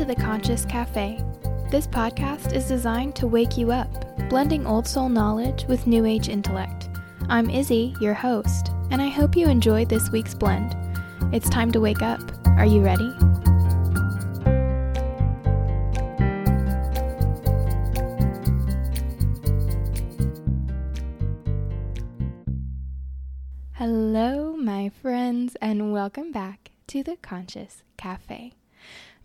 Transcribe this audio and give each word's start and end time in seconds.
to 0.00 0.06
the 0.06 0.14
Conscious 0.14 0.64
Cafe. 0.64 1.22
This 1.70 1.86
podcast 1.86 2.54
is 2.54 2.66
designed 2.66 3.14
to 3.16 3.26
wake 3.26 3.58
you 3.58 3.70
up, 3.70 3.90
blending 4.30 4.66
old 4.66 4.86
soul 4.86 5.10
knowledge 5.10 5.66
with 5.66 5.86
new 5.86 6.06
age 6.06 6.30
intellect. 6.30 6.88
I'm 7.28 7.50
Izzy, 7.50 7.94
your 8.00 8.14
host, 8.14 8.70
and 8.90 9.02
I 9.02 9.08
hope 9.08 9.36
you 9.36 9.46
enjoyed 9.46 9.90
this 9.90 10.10
week's 10.10 10.32
blend. 10.32 10.74
It's 11.34 11.50
time 11.50 11.70
to 11.72 11.80
wake 11.80 12.00
up. 12.00 12.22
Are 12.46 12.64
you 12.64 12.80
ready? 12.80 13.12
Hello, 23.72 24.56
my 24.56 24.88
friends, 25.02 25.58
and 25.60 25.92
welcome 25.92 26.32
back 26.32 26.70
to 26.86 27.02
the 27.02 27.16
Conscious 27.16 27.82
Cafe. 27.98 28.54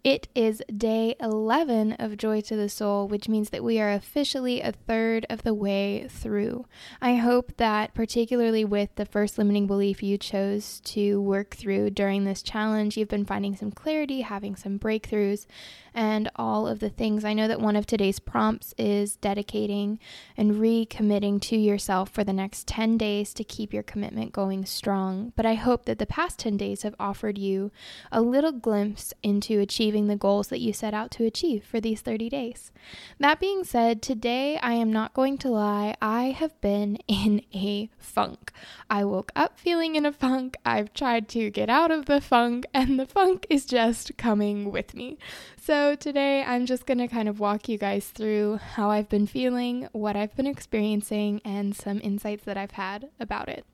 It 0.05 0.27
is 0.35 0.61
day 0.77 1.15
11 1.19 1.93
of 1.93 2.15
Joy 2.15 2.41
to 2.41 2.55
the 2.55 2.69
Soul, 2.69 3.07
which 3.07 3.27
means 3.27 3.49
that 3.49 3.63
we 3.63 3.79
are 3.79 3.91
officially 3.91 4.61
a 4.61 4.71
third 4.71 5.25
of 5.31 5.41
the 5.41 5.55
way 5.55 6.07
through. 6.07 6.67
I 7.01 7.15
hope 7.15 7.57
that, 7.57 7.95
particularly 7.95 8.63
with 8.63 8.93
the 8.97 9.07
first 9.07 9.39
limiting 9.39 9.65
belief 9.65 10.03
you 10.03 10.19
chose 10.19 10.79
to 10.81 11.19
work 11.19 11.55
through 11.55 11.89
during 11.89 12.23
this 12.23 12.43
challenge, 12.43 12.97
you've 12.97 13.07
been 13.07 13.25
finding 13.25 13.55
some 13.55 13.71
clarity, 13.71 14.21
having 14.21 14.55
some 14.55 14.77
breakthroughs, 14.77 15.47
and 15.91 16.29
all 16.35 16.67
of 16.67 16.81
the 16.81 16.89
things. 16.89 17.25
I 17.25 17.33
know 17.33 17.47
that 17.47 17.61
one 17.61 17.75
of 17.75 17.87
today's 17.87 18.19
prompts 18.19 18.75
is 18.77 19.15
dedicating 19.15 19.97
and 20.37 20.55
recommitting 20.55 21.41
to 21.43 21.55
yourself 21.55 22.09
for 22.09 22.23
the 22.23 22.33
next 22.33 22.67
10 22.67 22.99
days 22.99 23.33
to 23.33 23.43
keep 23.43 23.73
your 23.73 23.81
commitment 23.81 24.33
going 24.33 24.65
strong. 24.65 25.33
But 25.35 25.47
I 25.47 25.55
hope 25.55 25.85
that 25.85 25.97
the 25.97 26.05
past 26.05 26.37
10 26.37 26.57
days 26.57 26.83
have 26.83 26.95
offered 26.99 27.39
you 27.39 27.71
a 28.11 28.21
little 28.21 28.51
glimpse 28.51 29.11
into 29.23 29.59
achieving 29.59 29.94
the 30.07 30.15
goals 30.17 30.49
that 30.49 30.59
you 30.59 30.73
set 30.73 30.93
out 30.93 31.09
to 31.11 31.25
achieve 31.25 31.63
for 31.63 31.79
these 31.79 32.01
30 32.01 32.29
days. 32.29 32.71
That 33.19 33.39
being 33.39 33.63
said, 33.63 34.01
today 34.01 34.57
I 34.57 34.73
am 34.73 34.91
not 34.91 35.13
going 35.13 35.37
to 35.39 35.49
lie, 35.49 35.95
I 36.01 36.25
have 36.25 36.59
been 36.61 36.97
in 37.07 37.41
a 37.53 37.89
funk. 37.97 38.51
I 38.89 39.05
woke 39.05 39.31
up 39.35 39.57
feeling 39.57 39.95
in 39.95 40.05
a 40.05 40.11
funk. 40.11 40.57
I've 40.65 40.93
tried 40.93 41.29
to 41.29 41.49
get 41.49 41.69
out 41.69 41.91
of 41.91 42.05
the 42.05 42.21
funk, 42.21 42.65
and 42.73 42.99
the 42.99 43.05
funk 43.05 43.47
is 43.49 43.65
just 43.65 44.17
coming 44.17 44.71
with 44.71 44.93
me. 44.93 45.17
So, 45.59 45.95
today 45.95 46.43
I'm 46.43 46.65
just 46.65 46.85
going 46.85 46.99
to 46.99 47.07
kind 47.07 47.29
of 47.29 47.39
walk 47.39 47.67
you 47.69 47.77
guys 47.77 48.07
through 48.09 48.57
how 48.57 48.91
I've 48.91 49.09
been 49.09 49.27
feeling, 49.27 49.87
what 49.93 50.15
I've 50.15 50.35
been 50.35 50.47
experiencing, 50.47 51.41
and 51.43 51.75
some 51.75 52.01
insights 52.03 52.43
that 52.43 52.57
I've 52.57 52.71
had 52.71 53.09
about 53.19 53.49
it. 53.49 53.65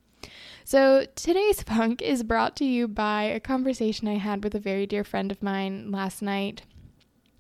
So, 0.63 1.05
today's 1.15 1.61
funk 1.67 2.01
is 2.01 2.23
brought 2.23 2.55
to 2.57 2.65
you 2.65 2.87
by 2.87 3.23
a 3.23 3.39
conversation 3.39 4.07
I 4.07 4.17
had 4.17 4.43
with 4.43 4.55
a 4.55 4.59
very 4.59 4.85
dear 4.85 5.03
friend 5.03 5.31
of 5.31 5.43
mine 5.43 5.91
last 5.91 6.21
night. 6.21 6.63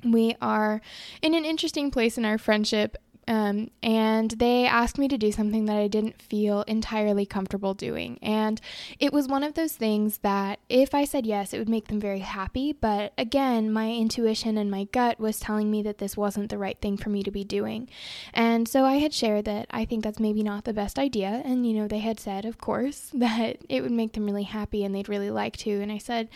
We 0.03 0.35
are 0.41 0.81
in 1.21 1.35
an 1.35 1.45
interesting 1.45 1.91
place 1.91 2.17
in 2.17 2.25
our 2.25 2.37
friendship 2.37 2.97
um, 3.31 3.71
and 3.81 4.31
they 4.31 4.65
asked 4.65 4.97
me 4.97 5.07
to 5.07 5.17
do 5.17 5.31
something 5.31 5.63
that 5.63 5.77
I 5.77 5.87
didn't 5.87 6.21
feel 6.21 6.63
entirely 6.63 7.25
comfortable 7.25 7.73
doing. 7.73 8.19
And 8.21 8.59
it 8.99 9.13
was 9.13 9.29
one 9.29 9.45
of 9.45 9.53
those 9.53 9.71
things 9.71 10.17
that 10.17 10.59
if 10.67 10.93
I 10.93 11.05
said 11.05 11.25
yes, 11.25 11.53
it 11.53 11.59
would 11.59 11.69
make 11.69 11.87
them 11.87 12.01
very 12.01 12.19
happy. 12.19 12.73
But 12.73 13.13
again, 13.17 13.71
my 13.71 13.89
intuition 13.89 14.57
and 14.57 14.69
my 14.69 14.83
gut 14.83 15.17
was 15.17 15.39
telling 15.39 15.71
me 15.71 15.81
that 15.81 15.99
this 15.99 16.17
wasn't 16.17 16.49
the 16.49 16.57
right 16.57 16.77
thing 16.81 16.97
for 16.97 17.07
me 17.07 17.23
to 17.23 17.31
be 17.31 17.45
doing. 17.45 17.87
And 18.33 18.67
so 18.67 18.83
I 18.83 18.95
had 18.95 19.13
shared 19.13 19.45
that 19.45 19.67
I 19.71 19.85
think 19.85 20.03
that's 20.03 20.19
maybe 20.19 20.43
not 20.43 20.65
the 20.65 20.73
best 20.73 20.99
idea. 20.99 21.41
And, 21.45 21.65
you 21.65 21.73
know, 21.73 21.87
they 21.87 21.99
had 21.99 22.19
said, 22.19 22.43
of 22.43 22.57
course, 22.57 23.11
that 23.13 23.59
it 23.69 23.81
would 23.81 23.93
make 23.93 24.11
them 24.11 24.25
really 24.25 24.43
happy 24.43 24.83
and 24.83 24.93
they'd 24.93 25.07
really 25.07 25.31
like 25.31 25.55
to. 25.57 25.81
And 25.81 25.89
I 25.89 25.99
said, 25.99 26.27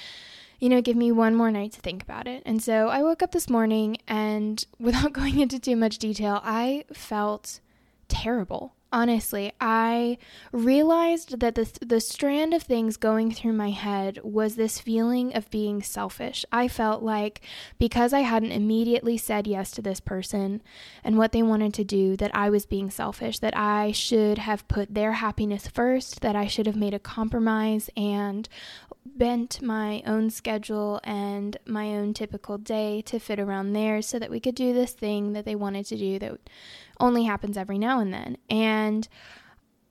you 0.60 0.70
know, 0.70 0.82
give 0.82 0.96
me 0.96 1.12
one 1.12 1.36
more 1.36 1.52
night 1.52 1.74
to 1.74 1.82
think 1.82 2.04
about 2.04 2.28
it. 2.28 2.44
And 2.46 2.62
so 2.62 2.88
I 2.90 3.02
woke 3.04 3.22
up 3.22 3.32
this 3.32 3.50
morning 3.50 3.98
and 4.08 4.66
without 4.80 5.14
going 5.14 5.40
into 5.40 5.60
too 5.60 5.76
much 5.76 5.98
detail, 5.98 6.42
I 6.44 6.86
felt 6.94 7.60
terrible. 8.08 8.75
Honestly, 8.96 9.52
I 9.60 10.18
realized 10.54 11.42
that 11.42 11.56
the, 11.56 11.70
the 11.86 12.00
strand 12.00 12.54
of 12.54 12.64
things 12.64 12.96
going 12.96 13.30
through 13.30 13.52
my 13.52 13.72
head 13.72 14.22
was 14.24 14.56
this 14.56 14.80
feeling 14.80 15.36
of 15.36 15.52
being 15.52 15.84
selfish. 15.84 16.46
I 16.50 16.70
felt 16.70 17.04
like 17.04 17.42
because 17.78 18.14
I 18.14 18.22
hadn't 18.22 18.54
immediately 18.54 19.18
said 19.18 19.48
yes 19.48 19.72
to 19.72 19.82
this 19.82 20.00
person 20.00 20.62
and 21.04 21.18
what 21.18 21.34
they 21.34 21.44
wanted 21.44 21.74
to 21.74 21.84
do, 21.84 22.16
that 22.16 22.34
I 22.34 22.50
was 22.50 22.66
being 22.66 22.90
selfish, 22.90 23.40
that 23.40 23.58
I 23.58 23.92
should 23.92 24.38
have 24.38 24.66
put 24.70 24.94
their 24.94 25.12
happiness 25.12 25.68
first, 25.68 26.22
that 26.22 26.38
I 26.38 26.48
should 26.48 26.66
have 26.66 26.78
made 26.78 26.94
a 26.94 27.00
compromise 27.00 27.90
and 27.98 28.48
bent 29.06 29.62
my 29.62 30.04
own 30.06 30.30
schedule 30.30 31.02
and 31.04 31.58
my 31.66 31.90
own 31.90 32.14
typical 32.14 32.58
day 32.58 33.02
to 33.02 33.20
fit 33.20 33.40
around 33.40 33.74
theirs 33.74 34.08
so 34.08 34.20
that 34.20 34.32
we 34.32 34.40
could 34.40 34.56
do 34.56 34.74
this 34.74 34.94
thing 34.94 35.34
that 35.34 35.44
they 35.44 35.56
wanted 35.56 35.86
to 35.86 35.98
do 35.98 36.18
that 36.18 36.40
only 37.00 37.24
happens 37.24 37.58
every 37.58 37.78
now 37.78 38.00
and 38.00 38.14
then. 38.14 38.38
And 38.50 39.08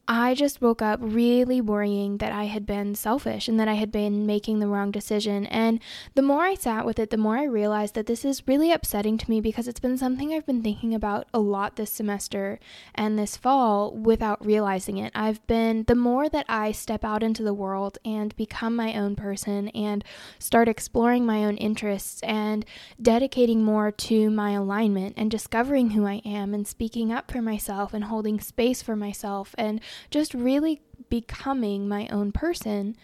I 0.06 0.34
just 0.34 0.60
woke 0.60 0.82
up 0.82 0.98
really 1.02 1.62
worrying 1.62 2.18
that 2.18 2.30
I 2.30 2.44
had 2.44 2.66
been 2.66 2.94
selfish 2.94 3.48
and 3.48 3.58
that 3.58 3.68
I 3.68 3.74
had 3.74 3.90
been 3.90 4.26
making 4.26 4.58
the 4.58 4.68
wrong 4.68 4.90
decision. 4.90 5.46
And 5.46 5.80
the 6.14 6.20
more 6.20 6.42
I 6.42 6.54
sat 6.54 6.84
with 6.84 6.98
it, 6.98 7.08
the 7.08 7.16
more 7.16 7.38
I 7.38 7.44
realized 7.44 7.94
that 7.94 8.06
this 8.06 8.22
is 8.22 8.46
really 8.46 8.70
upsetting 8.70 9.16
to 9.16 9.30
me 9.30 9.40
because 9.40 9.66
it's 9.66 9.80
been 9.80 9.96
something 9.96 10.32
I've 10.32 10.44
been 10.44 10.62
thinking 10.62 10.94
about 10.94 11.26
a 11.32 11.38
lot 11.38 11.76
this 11.76 11.90
semester 11.90 12.58
and 12.94 13.18
this 13.18 13.38
fall 13.38 13.96
without 13.96 14.44
realizing 14.44 14.98
it. 14.98 15.10
I've 15.14 15.44
been, 15.46 15.84
the 15.84 15.94
more 15.94 16.28
that 16.28 16.44
I 16.50 16.72
step 16.72 17.02
out 17.02 17.22
into 17.22 17.42
the 17.42 17.54
world 17.54 17.96
and 18.04 18.36
become 18.36 18.76
my 18.76 18.94
own 18.98 19.16
person 19.16 19.68
and 19.68 20.04
start 20.38 20.68
exploring 20.68 21.24
my 21.24 21.44
own 21.44 21.56
interests 21.56 22.20
and 22.22 22.66
dedicating 23.00 23.64
more 23.64 23.90
to 23.90 24.28
my 24.28 24.50
alignment 24.50 25.14
and 25.16 25.30
discovering 25.30 25.90
who 25.90 26.04
I 26.04 26.20
am 26.26 26.52
and 26.52 26.68
speaking 26.68 27.10
up 27.10 27.30
for 27.30 27.40
myself 27.40 27.94
and 27.94 28.04
holding 28.04 28.38
space 28.38 28.82
for 28.82 28.96
myself 28.96 29.54
and 29.56 29.80
just 30.10 30.34
really 30.34 30.82
becoming 31.08 31.88
my 31.88 32.08
own 32.08 32.32
person, 32.32 32.96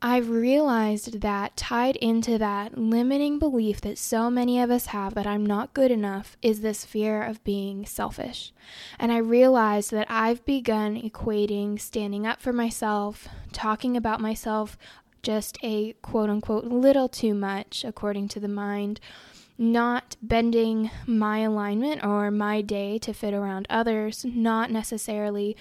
I've 0.00 0.30
realized 0.30 1.22
that 1.22 1.56
tied 1.56 1.96
into 1.96 2.38
that 2.38 2.78
limiting 2.78 3.40
belief 3.40 3.80
that 3.80 3.98
so 3.98 4.30
many 4.30 4.60
of 4.60 4.70
us 4.70 4.86
have 4.86 5.14
that 5.14 5.26
I'm 5.26 5.44
not 5.44 5.74
good 5.74 5.90
enough 5.90 6.36
is 6.40 6.60
this 6.60 6.84
fear 6.84 7.20
of 7.20 7.42
being 7.42 7.84
selfish. 7.84 8.52
And 8.96 9.10
I 9.10 9.18
realized 9.18 9.90
that 9.90 10.06
I've 10.08 10.44
begun 10.44 10.94
equating 11.00 11.80
standing 11.80 12.28
up 12.28 12.40
for 12.40 12.52
myself, 12.52 13.26
talking 13.52 13.96
about 13.96 14.20
myself 14.20 14.78
just 15.20 15.58
a 15.64 15.94
quote 15.94 16.30
unquote 16.30 16.66
little 16.66 17.08
too 17.08 17.34
much, 17.34 17.84
according 17.84 18.28
to 18.28 18.40
the 18.40 18.46
mind, 18.46 19.00
not 19.58 20.16
bending 20.22 20.90
my 21.04 21.40
alignment 21.40 22.04
or 22.04 22.30
my 22.30 22.62
day 22.62 22.96
to 22.98 23.12
fit 23.12 23.34
around 23.34 23.66
others, 23.68 24.24
not 24.24 24.70
necessarily 24.70 25.56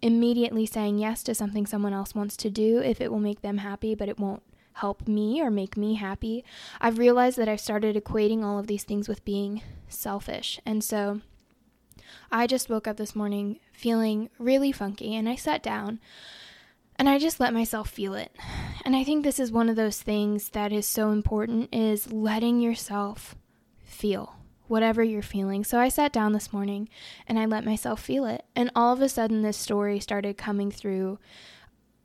immediately 0.00 0.66
saying 0.66 0.98
yes 0.98 1.22
to 1.22 1.34
something 1.34 1.66
someone 1.66 1.92
else 1.92 2.14
wants 2.14 2.36
to 2.36 2.50
do 2.50 2.78
if 2.78 3.00
it 3.00 3.10
will 3.10 3.20
make 3.20 3.40
them 3.40 3.58
happy, 3.58 3.94
but 3.94 4.08
it 4.08 4.18
won't 4.18 4.42
help 4.74 5.06
me 5.06 5.40
or 5.40 5.50
make 5.50 5.76
me 5.76 5.94
happy. 5.94 6.44
I've 6.80 6.98
realized 6.98 7.38
that 7.38 7.48
I've 7.48 7.60
started 7.60 7.96
equating 7.96 8.42
all 8.42 8.58
of 8.58 8.66
these 8.66 8.84
things 8.84 9.08
with 9.08 9.24
being 9.24 9.62
selfish. 9.88 10.60
And 10.66 10.82
so 10.82 11.20
I 12.30 12.46
just 12.46 12.68
woke 12.68 12.88
up 12.88 12.96
this 12.96 13.14
morning 13.14 13.60
feeling 13.72 14.30
really 14.38 14.72
funky 14.72 15.14
and 15.14 15.28
I 15.28 15.36
sat 15.36 15.62
down 15.62 16.00
and 16.96 17.08
I 17.08 17.18
just 17.18 17.40
let 17.40 17.54
myself 17.54 17.90
feel 17.90 18.14
it. 18.14 18.34
And 18.84 18.94
I 18.96 19.04
think 19.04 19.24
this 19.24 19.38
is 19.40 19.52
one 19.52 19.68
of 19.68 19.76
those 19.76 20.00
things 20.00 20.50
that 20.50 20.72
is 20.72 20.86
so 20.86 21.10
important 21.10 21.74
is 21.74 22.12
letting 22.12 22.60
yourself 22.60 23.34
feel 23.84 24.36
whatever 24.68 25.02
you're 25.02 25.22
feeling. 25.22 25.64
So 25.64 25.78
I 25.78 25.88
sat 25.88 26.12
down 26.12 26.32
this 26.32 26.52
morning 26.52 26.88
and 27.26 27.38
I 27.38 27.44
let 27.46 27.64
myself 27.64 28.00
feel 28.00 28.24
it. 28.24 28.44
And 28.56 28.70
all 28.74 28.92
of 28.92 29.02
a 29.02 29.08
sudden 29.08 29.42
this 29.42 29.56
story 29.56 30.00
started 30.00 30.38
coming 30.38 30.70
through 30.70 31.18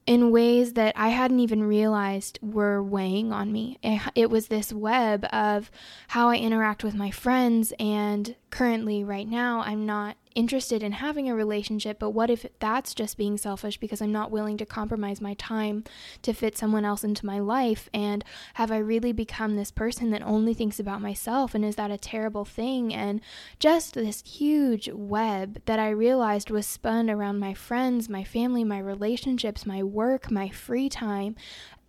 in 0.06 0.32
ways 0.32 0.74
that 0.74 0.94
I 0.96 1.10
hadn't 1.10 1.42
even 1.42 1.64
realized 1.64 2.40
were 2.42 2.82
weighing 2.82 3.34
on 3.34 3.52
me. 3.52 3.78
It 4.16 4.30
was 4.30 4.48
this 4.48 4.72
web 4.72 5.26
of 5.34 5.70
how 6.08 6.30
I 6.30 6.38
interact 6.38 6.82
with 6.82 6.96
my 6.96 7.12
friends, 7.12 7.74
and 7.78 8.34
currently, 8.50 9.04
right 9.04 9.28
now, 9.28 9.62
I'm 9.66 9.86
not 9.86 10.16
interested 10.38 10.84
in 10.84 10.92
having 10.94 11.28
a 11.28 11.36
relationship, 11.36 11.98
but 11.98 12.12
what 12.12 12.30
if 12.30 12.46
that's 12.60 12.94
just 12.94 13.18
being 13.18 13.38
selfish 13.38 13.78
because 13.80 14.02
I'm 14.02 14.12
not 14.12 14.30
willing 14.30 14.56
to 14.58 14.68
compromise 14.68 15.20
my 15.20 15.34
time 15.34 15.84
to 16.22 16.32
fit 16.32 16.56
someone 16.56 16.86
else 16.86 17.04
into 17.04 17.26
my 17.26 17.40
life? 17.40 17.90
And 17.92 18.24
have 18.54 18.72
I 18.72 18.78
really 18.78 19.12
become 19.12 19.56
this 19.56 19.72
person 19.72 20.12
that 20.12 20.22
only 20.22 20.54
thinks 20.54 20.80
about 20.80 21.02
myself? 21.02 21.56
And 21.56 21.66
is 21.66 21.76
that 21.78 21.90
a 21.90 21.98
terrible 21.98 22.46
thing? 22.46 22.94
And 22.94 23.20
just 23.58 23.96
this 23.96 24.22
huge 24.22 24.90
web 24.94 25.60
that 25.66 25.80
I 25.80 25.90
realized 25.90 26.52
was 26.52 26.68
spun 26.68 27.10
around 27.10 27.40
my 27.40 27.56
friends, 27.56 28.08
my 28.08 28.24
family, 28.24 28.64
my 28.64 28.80
relationships, 28.80 29.66
my 29.66 29.82
work, 29.82 30.30
my 30.30 30.50
free 30.50 30.88
time, 30.88 31.36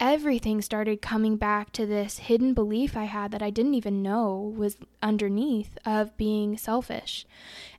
everything 0.00 0.62
started 0.62 1.03
coming 1.03 1.37
back 1.37 1.73
to 1.73 1.87
this 1.87 2.19
hidden 2.19 2.55
belief 2.55 2.97
I 2.97 3.05
had 3.05 3.31
that 3.33 3.43
I 3.43 3.50
didn't 3.50 3.75
even 3.75 4.03
know 4.03 4.55
was 4.56 4.77
underneath 5.03 5.77
of 5.85 6.17
being 6.17 6.56
selfish. 6.56 7.27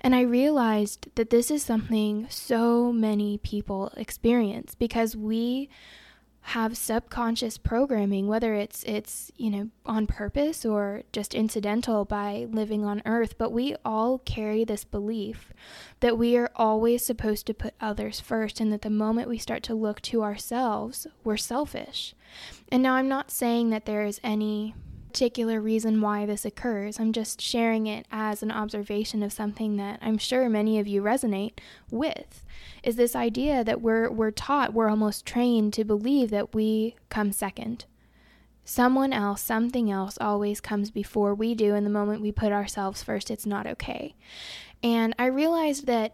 And 0.02 0.14
I 0.14 0.22
realized 0.22 1.08
that 1.16 1.30
this 1.30 1.50
is 1.50 1.64
something 1.64 2.28
so 2.30 2.92
many 2.92 3.38
people 3.38 3.92
experience 3.96 4.76
because 4.76 5.16
we 5.16 5.70
have 6.50 6.76
subconscious 6.76 7.60
programming 7.60 8.28
whether 8.28 8.56
it's 8.56 8.84
it's 8.86 9.32
you 9.38 9.52
know 9.52 9.70
on 9.86 10.08
purpose 10.08 10.66
or 10.66 11.04
just 11.12 11.36
incidental 11.36 12.06
by 12.06 12.48
living 12.50 12.84
on 12.84 13.04
earth 13.06 13.38
but 13.38 13.52
we 13.52 13.76
all 13.86 14.18
carry 14.18 14.64
this 14.64 14.84
belief 14.84 15.54
that 16.00 16.18
we 16.18 16.36
are 16.36 16.50
always 16.56 17.06
supposed 17.06 17.46
to 17.46 17.54
put 17.54 17.76
others 17.80 18.20
first 18.20 18.60
and 18.60 18.74
that 18.74 18.82
the 18.82 18.90
moment 18.90 19.30
we 19.30 19.38
start 19.38 19.62
to 19.62 19.76
look 19.76 20.02
to 20.02 20.24
ourselves 20.24 21.06
we're 21.24 21.38
selfish. 21.38 22.16
And 22.72 22.82
now 22.82 22.96
i'm 22.96 23.08
not 23.08 23.30
saying 23.30 23.70
that 23.70 23.86
there 23.86 24.04
is 24.04 24.20
any 24.24 24.74
particular 25.10 25.60
reason 25.60 26.02
why 26.02 26.28
this 26.28 26.46
occurs. 26.46 27.00
I'm 27.00 27.12
just 27.14 27.42
sharing 27.42 27.88
it 27.88 28.06
as 28.12 28.44
an 28.44 28.52
observation 28.52 29.24
of 29.24 29.34
something 29.34 29.76
that 29.78 29.98
I'm 30.04 30.20
sure 30.20 30.48
many 30.48 30.78
of 30.78 30.88
you 30.88 31.02
resonate 31.02 31.54
with. 31.90 32.46
Is 32.84 32.96
this 32.96 33.16
idea 33.16 33.64
that 33.64 33.82
we're 33.82 34.12
we're 34.12 34.30
taught, 34.30 34.72
we're 34.72 34.88
almost 34.88 35.26
trained 35.26 35.74
to 35.74 35.84
believe 35.84 36.30
that 36.30 36.54
we 36.54 36.96
come 37.10 37.32
second. 37.32 37.86
Someone 38.64 39.12
else, 39.12 39.42
something 39.42 39.90
else 39.90 40.16
always 40.22 40.62
comes 40.62 40.92
before 40.92 41.34
we 41.34 41.56
do, 41.56 41.74
and 41.74 41.88
the 41.88 41.90
moment 41.90 42.22
we 42.22 42.32
put 42.32 42.52
ourselves 42.52 43.02
first, 43.02 43.32
it's 43.32 43.48
not 43.48 43.66
okay. 43.66 44.14
And 44.84 45.16
I 45.18 45.26
realized 45.26 45.88
that 45.88 46.14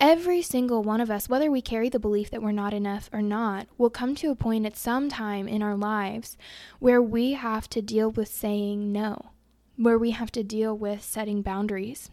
Every 0.00 0.40
single 0.40 0.82
one 0.82 1.02
of 1.02 1.10
us, 1.10 1.28
whether 1.28 1.50
we 1.50 1.60
carry 1.60 1.90
the 1.90 1.98
belief 1.98 2.30
that 2.30 2.42
we're 2.42 2.52
not 2.52 2.72
enough 2.72 3.10
or 3.12 3.20
not, 3.20 3.66
will 3.76 3.90
come 3.90 4.14
to 4.14 4.30
a 4.30 4.34
point 4.34 4.64
at 4.64 4.74
some 4.74 5.10
time 5.10 5.46
in 5.46 5.62
our 5.62 5.76
lives 5.76 6.38
where 6.78 7.02
we 7.02 7.32
have 7.32 7.68
to 7.68 7.82
deal 7.82 8.10
with 8.10 8.28
saying 8.28 8.90
no, 8.92 9.32
where 9.76 9.98
we 9.98 10.12
have 10.12 10.32
to 10.32 10.42
deal 10.42 10.74
with 10.74 11.02
setting 11.02 11.42
boundaries 11.42 12.08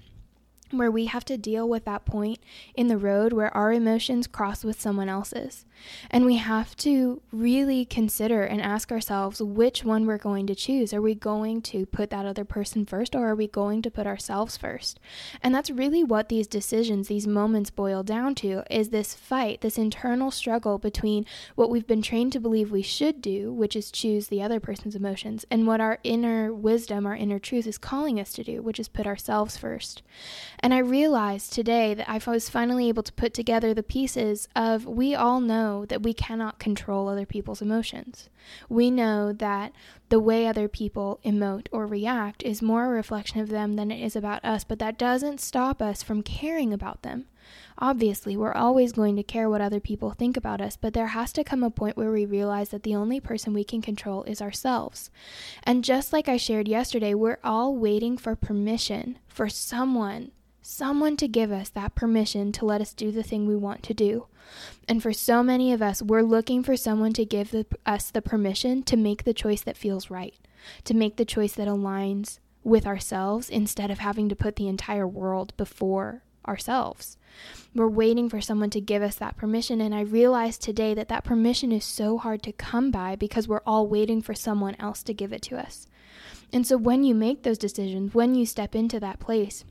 where 0.71 0.91
we 0.91 1.05
have 1.05 1.25
to 1.25 1.37
deal 1.37 1.67
with 1.67 1.85
that 1.85 2.05
point 2.05 2.39
in 2.75 2.87
the 2.87 2.97
road 2.97 3.33
where 3.33 3.55
our 3.55 3.71
emotions 3.71 4.27
cross 4.27 4.63
with 4.63 4.79
someone 4.79 5.09
else's. 5.09 5.65
And 6.09 6.25
we 6.25 6.37
have 6.37 6.75
to 6.77 7.21
really 7.31 7.85
consider 7.85 8.43
and 8.43 8.61
ask 8.61 8.91
ourselves 8.91 9.41
which 9.41 9.83
one 9.83 10.05
we're 10.05 10.17
going 10.17 10.47
to 10.47 10.55
choose. 10.55 10.93
Are 10.93 11.01
we 11.01 11.15
going 11.15 11.61
to 11.63 11.85
put 11.85 12.09
that 12.09 12.25
other 12.25 12.45
person 12.45 12.85
first 12.85 13.15
or 13.15 13.27
are 13.27 13.35
we 13.35 13.47
going 13.47 13.81
to 13.83 13.91
put 13.91 14.07
ourselves 14.07 14.57
first? 14.57 14.99
And 15.41 15.53
that's 15.53 15.69
really 15.69 16.03
what 16.03 16.29
these 16.29 16.47
decisions, 16.47 17.07
these 17.07 17.27
moments 17.27 17.69
boil 17.69 18.03
down 18.03 18.35
to 18.35 18.63
is 18.69 18.89
this 18.89 19.13
fight, 19.13 19.61
this 19.61 19.77
internal 19.77 20.31
struggle 20.31 20.77
between 20.77 21.25
what 21.55 21.69
we've 21.69 21.87
been 21.87 22.01
trained 22.01 22.33
to 22.33 22.39
believe 22.39 22.71
we 22.71 22.81
should 22.81 23.21
do, 23.21 23.51
which 23.51 23.75
is 23.75 23.91
choose 23.91 24.27
the 24.27 24.41
other 24.41 24.59
person's 24.59 24.95
emotions, 24.95 25.45
and 25.49 25.67
what 25.67 25.81
our 25.81 25.99
inner 26.03 26.53
wisdom, 26.53 27.05
our 27.05 27.15
inner 27.15 27.39
truth 27.39 27.67
is 27.67 27.77
calling 27.77 28.19
us 28.19 28.33
to 28.33 28.43
do, 28.43 28.61
which 28.61 28.79
is 28.79 28.87
put 28.87 29.07
ourselves 29.07 29.57
first. 29.57 30.01
And 30.59 30.73
I 30.73 30.79
realized 30.79 31.53
today 31.53 31.93
that 31.93 32.09
I 32.09 32.19
was 32.29 32.49
finally 32.49 32.89
able 32.89 33.03
to 33.03 33.13
put 33.13 33.33
together 33.33 33.73
the 33.73 33.83
pieces 33.83 34.47
of 34.55 34.85
we 34.85 35.13
all 35.13 35.39
know 35.39 35.85
that 35.85 36.01
we 36.01 36.13
cannot 36.13 36.57
control 36.57 37.07
other 37.07 37.27
people's 37.27 37.61
emotions. 37.61 38.29
We 38.67 38.89
know 38.89 39.31
that 39.33 39.71
the 40.09 40.19
way 40.19 40.47
other 40.47 40.67
people 40.67 41.19
emote 41.23 41.67
or 41.71 41.85
react 41.85 42.41
is 42.41 42.61
more 42.61 42.85
a 42.85 42.89
reflection 42.89 43.39
of 43.39 43.49
them 43.49 43.75
than 43.75 43.91
it 43.91 44.03
is 44.03 44.15
about 44.15 44.43
us, 44.43 44.63
but 44.63 44.79
that 44.79 44.97
doesn't 44.97 45.41
stop 45.41 45.81
us 45.81 46.01
from 46.01 46.23
caring 46.23 46.73
about 46.73 47.03
them. 47.03 47.25
Obviously, 47.77 48.35
we're 48.35 48.53
always 48.53 48.93
going 48.93 49.15
to 49.15 49.23
care 49.23 49.49
what 49.49 49.61
other 49.61 49.79
people 49.79 50.11
think 50.11 50.35
about 50.35 50.59
us, 50.59 50.75
but 50.75 50.93
there 50.93 51.07
has 51.07 51.31
to 51.33 51.43
come 51.43 51.63
a 51.63 51.69
point 51.69 51.95
where 51.95 52.11
we 52.11 52.25
realize 52.25 52.69
that 52.69 52.83
the 52.83 52.95
only 52.95 53.19
person 53.19 53.53
we 53.53 53.63
can 53.63 53.81
control 53.81 54.23
is 54.23 54.41
ourselves. 54.41 55.11
And 55.63 55.83
just 55.83 56.11
like 56.11 56.27
I 56.27 56.37
shared 56.37 56.67
yesterday, 56.67 57.13
we're 57.13 57.39
all 57.43 57.75
waiting 57.75 58.17
for 58.17 58.35
permission 58.35 59.19
for 59.27 59.47
someone 59.49 60.31
someone 60.69 61.15
to 61.15 61.29
give 61.29 61.49
us 61.49 61.69
that 61.69 61.95
permission 61.95 62.51
to 62.51 62.65
let 62.65 62.81
us 62.81 62.93
do 62.93 63.09
the 63.09 63.23
thing 63.23 63.47
we 63.47 63.55
want 63.55 63.81
to 63.81 63.93
do. 63.93 64.27
And 64.85 65.01
for 65.01 65.13
so 65.13 65.41
many 65.41 65.71
of 65.71 65.81
us, 65.81 66.01
we're 66.01 66.21
looking 66.21 66.61
for 66.61 66.75
someone 66.75 67.13
to 67.13 67.23
give 67.23 67.51
the, 67.51 67.65
us 67.85 68.11
the 68.11 68.21
permission 68.21 68.83
to 68.83 68.97
make 68.97 69.23
the 69.23 69.33
choice 69.33 69.61
that 69.61 69.77
feels 69.77 70.09
right, 70.09 70.35
to 70.83 70.93
make 70.93 71.15
the 71.15 71.23
choice 71.23 71.53
that 71.53 71.69
aligns 71.69 72.39
with 72.65 72.85
ourselves 72.85 73.49
instead 73.49 73.89
of 73.89 73.99
having 73.99 74.27
to 74.27 74.35
put 74.35 74.57
the 74.57 74.67
entire 74.67 75.07
world 75.07 75.55
before 75.55 76.23
ourselves. 76.45 77.15
We're 77.73 77.87
waiting 77.87 78.27
for 78.27 78.41
someone 78.41 78.69
to 78.71 78.81
give 78.81 79.01
us 79.01 79.15
that 79.15 79.37
permission. 79.37 79.79
And 79.79 79.95
I 79.95 80.01
realized 80.01 80.61
today 80.61 80.93
that 80.95 81.07
that 81.07 81.23
permission 81.23 81.71
is 81.71 81.85
so 81.85 82.17
hard 82.17 82.43
to 82.43 82.51
come 82.51 82.91
by 82.91 83.15
because 83.15 83.47
we're 83.47 83.61
all 83.65 83.87
waiting 83.87 84.21
for 84.21 84.33
someone 84.33 84.75
else 84.79 85.01
to 85.03 85.13
give 85.13 85.31
it 85.31 85.43
to 85.43 85.57
us. 85.57 85.87
And 86.51 86.67
so 86.67 86.75
when 86.75 87.05
you 87.05 87.15
make 87.15 87.43
those 87.43 87.57
decisions, 87.57 88.13
when 88.13 88.35
you 88.35 88.45
step 88.45 88.75
into 88.75 88.99
that 88.99 89.21
place, 89.21 89.63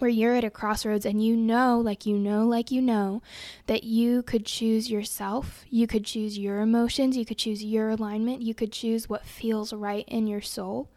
where 0.00 0.10
you're 0.10 0.34
at 0.34 0.44
a 0.44 0.50
crossroads 0.50 1.06
and 1.06 1.24
you 1.24 1.36
know, 1.36 1.80
like 1.80 2.06
you 2.06 2.18
know, 2.18 2.46
like 2.46 2.70
you 2.70 2.80
know, 2.80 3.22
that 3.66 3.84
you 3.84 4.22
could 4.22 4.46
choose 4.46 4.90
yourself, 4.90 5.64
you 5.70 5.86
could 5.86 6.04
choose 6.04 6.38
your 6.38 6.60
emotions, 6.60 7.16
you 7.16 7.24
could 7.24 7.38
choose 7.38 7.62
your 7.62 7.90
alignment, 7.90 8.42
you 8.42 8.54
could 8.54 8.72
choose 8.72 9.08
what 9.08 9.26
feels 9.26 9.72
right 9.72 10.04
in 10.08 10.26
your 10.26 10.40
soul, 10.40 10.88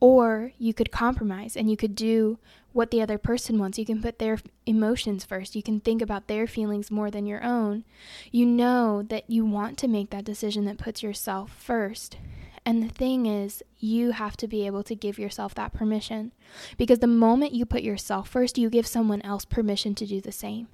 or 0.00 0.52
you 0.58 0.74
could 0.74 0.90
compromise 0.90 1.56
and 1.56 1.70
you 1.70 1.76
could 1.76 1.94
do 1.94 2.38
what 2.72 2.90
the 2.90 3.02
other 3.02 3.18
person 3.18 3.58
wants. 3.58 3.78
You 3.78 3.84
can 3.84 4.02
put 4.02 4.18
their 4.18 4.38
emotions 4.66 5.24
first, 5.24 5.54
you 5.54 5.62
can 5.62 5.80
think 5.80 6.02
about 6.02 6.26
their 6.26 6.46
feelings 6.46 6.90
more 6.90 7.10
than 7.10 7.26
your 7.26 7.42
own. 7.42 7.84
You 8.30 8.46
know 8.46 9.02
that 9.02 9.28
you 9.30 9.44
want 9.44 9.78
to 9.78 9.88
make 9.88 10.10
that 10.10 10.24
decision 10.24 10.64
that 10.64 10.78
puts 10.78 11.02
yourself 11.02 11.52
first. 11.56 12.16
And 12.64 12.82
the 12.82 12.92
thing 12.92 13.26
is, 13.26 13.62
you 13.78 14.12
have 14.12 14.36
to 14.36 14.46
be 14.46 14.66
able 14.66 14.84
to 14.84 14.94
give 14.94 15.18
yourself 15.18 15.54
that 15.56 15.72
permission. 15.72 16.32
Because 16.76 17.00
the 17.00 17.06
moment 17.06 17.52
you 17.52 17.66
put 17.66 17.82
yourself 17.82 18.28
first, 18.28 18.56
you 18.56 18.70
give 18.70 18.86
someone 18.86 19.22
else 19.22 19.44
permission 19.44 19.94
to 19.96 20.06
do 20.06 20.20
the 20.20 20.32
same. 20.32 20.68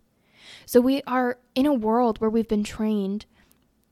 So 0.67 0.81
we 0.81 1.03
are 1.07 1.39
in 1.55 1.67
a 1.67 1.73
world 1.73 2.21
where 2.21 2.31
we've 2.31 2.49
been 2.49 2.65
trained 2.65 3.27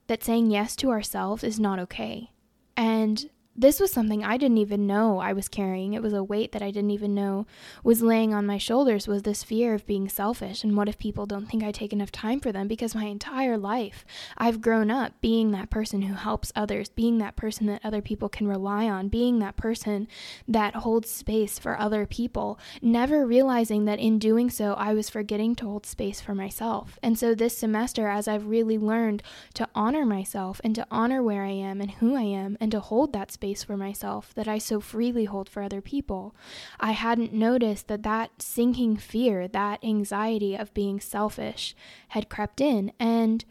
that 0.07 0.23
saying 0.23 0.51
yes 0.51 0.75
to 0.77 0.89
ourselves 0.89 1.43
is 1.43 1.59
not 1.59 1.79
okay. 1.79 2.31
And 2.75 3.29
this 3.57 3.79
was 3.79 3.91
something 3.91 4.23
I 4.23 4.37
didn't 4.37 4.59
even 4.59 4.85
know 4.85 5.17
I 5.17 5.33
was 5.33 5.47
carrying. 5.47 5.93
It 5.93 6.03
was 6.03 6.13
a 6.13 6.23
weight 6.23 6.51
that 6.51 6.61
I 6.61 6.69
didn't 6.69 6.91
even 6.91 7.15
know 7.15 7.47
was 7.83 8.03
laying 8.03 8.31
on 8.31 8.45
my 8.45 8.59
shoulders 8.59 9.07
was 9.07 9.23
this 9.23 9.43
fear 9.43 9.73
of 9.73 9.87
being 9.87 10.07
selfish 10.07 10.63
and 10.63 10.77
what 10.77 10.87
if 10.87 10.99
people 10.99 11.25
don't 11.25 11.47
think 11.47 11.63
I 11.63 11.71
take 11.71 11.91
enough 11.91 12.11
time 12.11 12.39
for 12.39 12.51
them 12.51 12.67
because 12.67 12.93
my 12.93 13.05
entire 13.05 13.57
life 13.57 14.05
I've 14.37 14.61
grown 14.61 14.91
up 14.91 15.13
being 15.21 15.51
that 15.51 15.71
person 15.71 16.03
who 16.03 16.13
helps 16.13 16.51
others, 16.55 16.89
being 16.89 17.17
that 17.17 17.35
person 17.35 17.65
that 17.65 17.83
other 17.83 18.01
people 18.01 18.29
can 18.29 18.47
rely 18.47 18.85
on, 18.85 19.07
being 19.07 19.39
that 19.39 19.57
person 19.57 20.07
that 20.47 20.75
holds 20.75 21.09
space 21.09 21.57
for 21.57 21.79
other 21.79 22.05
people, 22.05 22.59
never 22.79 23.25
realizing 23.25 23.85
that 23.85 23.99
in 23.99 24.19
doing 24.19 24.51
so 24.51 24.73
I 24.73 24.93
was 24.93 25.09
forgetting 25.09 25.55
to 25.55 25.65
hold 25.65 25.87
space 25.87 26.21
for 26.21 26.35
myself. 26.35 26.99
And 27.01 27.17
so 27.17 27.33
this 27.33 27.57
semester 27.57 28.07
as 28.07 28.27
I've 28.27 28.45
really 28.45 28.77
learned 28.77 29.23
to 29.55 29.67
honor 29.73 30.05
myself 30.05 30.61
and 30.63 30.75
to 30.75 30.85
honor 30.91 31.23
where 31.23 31.43
I 31.43 31.51
am 31.51 31.81
and 31.81 31.89
who 31.91 32.15
I 32.15 32.21
am 32.21 32.55
and 32.59 32.71
to 32.71 32.79
hold 32.79 33.13
that 33.13 33.31
space 33.31 33.46
space 33.47 33.63
for 33.63 33.77
myself 33.77 34.33
that 34.35 34.47
I 34.47 34.57
so 34.57 34.81
freely 34.81 35.23
hold 35.23 35.47
for 35.47 35.63
other 35.63 35.79
people. 35.79 36.35
I 36.81 36.91
hadn't 36.91 37.31
noticed 37.31 37.87
that 37.87 38.03
that 38.03 38.41
sinking 38.41 38.97
fear, 38.97 39.47
that 39.47 39.83
anxiety 39.83 40.55
of 40.55 40.73
being 40.73 40.99
selfish 40.99 41.73
had 42.09 42.27
crept 42.29 42.59
in. 42.59 42.91
And 42.99 43.45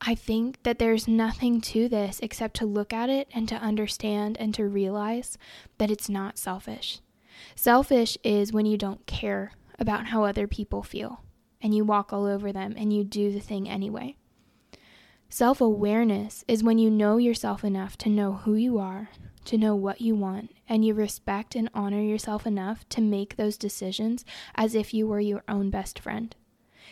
I 0.00 0.16
think 0.16 0.62
that 0.64 0.80
there's 0.80 1.06
nothing 1.06 1.60
to 1.72 1.88
this 1.88 2.18
except 2.20 2.56
to 2.56 2.66
look 2.66 2.92
at 2.92 3.10
it 3.10 3.28
and 3.32 3.48
to 3.48 3.54
understand 3.54 4.36
and 4.40 4.52
to 4.54 4.66
realize 4.66 5.38
that 5.78 5.90
it's 5.90 6.08
not 6.08 6.36
selfish. 6.36 7.00
Selfish 7.54 8.18
is 8.24 8.52
when 8.52 8.66
you 8.66 8.76
don't 8.76 9.06
care 9.06 9.52
about 9.78 10.06
how 10.06 10.24
other 10.24 10.48
people 10.48 10.82
feel 10.82 11.22
and 11.62 11.74
you 11.74 11.84
walk 11.84 12.12
all 12.12 12.26
over 12.26 12.52
them 12.52 12.74
and 12.76 12.92
you 12.92 13.04
do 13.04 13.30
the 13.30 13.40
thing 13.40 13.68
anyway. 13.68 14.16
Self 15.30 15.60
awareness 15.60 16.42
is 16.48 16.64
when 16.64 16.78
you 16.78 16.90
know 16.90 17.18
yourself 17.18 17.62
enough 17.62 17.98
to 17.98 18.08
know 18.08 18.32
who 18.32 18.54
you 18.54 18.78
are, 18.78 19.10
to 19.48 19.56
know 19.58 19.74
what 19.74 20.02
you 20.02 20.14
want, 20.14 20.52
and 20.68 20.84
you 20.84 20.92
respect 20.92 21.54
and 21.54 21.70
honor 21.72 22.02
yourself 22.02 22.46
enough 22.46 22.86
to 22.90 23.00
make 23.00 23.36
those 23.36 23.56
decisions 23.56 24.24
as 24.54 24.74
if 24.74 24.92
you 24.92 25.06
were 25.06 25.20
your 25.20 25.42
own 25.48 25.70
best 25.70 25.98
friend. 25.98 26.36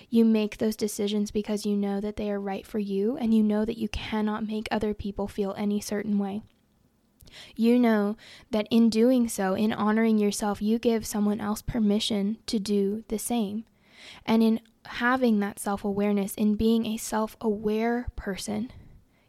You 0.09 0.25
make 0.25 0.57
those 0.57 0.75
decisions 0.75 1.31
because 1.31 1.67
you 1.67 1.77
know 1.77 2.01
that 2.01 2.17
they 2.17 2.31
are 2.31 2.41
right 2.41 2.67
for 2.67 2.79
you, 2.79 3.19
and 3.19 3.35
you 3.35 3.43
know 3.43 3.67
that 3.67 3.77
you 3.77 3.89
cannot 3.89 4.47
make 4.47 4.69
other 4.71 4.95
people 4.95 5.29
feel 5.29 5.55
any 5.59 5.81
certain 5.81 6.19
way. 6.19 6.43
You 7.55 7.79
know 7.79 8.17
that 8.51 8.67
in 8.71 8.89
doing 8.89 9.29
so, 9.29 9.53
in 9.53 9.73
honoring 9.73 10.17
yourself, 10.17 10.63
you 10.63 10.79
give 10.79 11.07
someone 11.07 11.41
else 11.41 11.61
permission 11.61 12.39
to 12.47 12.59
do 12.59 13.05
the 13.09 13.19
same. 13.19 13.67
And 14.25 14.43
in 14.43 14.61
having 14.87 15.41
that 15.41 15.59
self 15.59 15.85
awareness, 15.85 16.35
in 16.35 16.55
being 16.55 16.87
a 16.87 16.97
self 16.97 17.37
aware 17.39 18.07
person, 18.17 18.73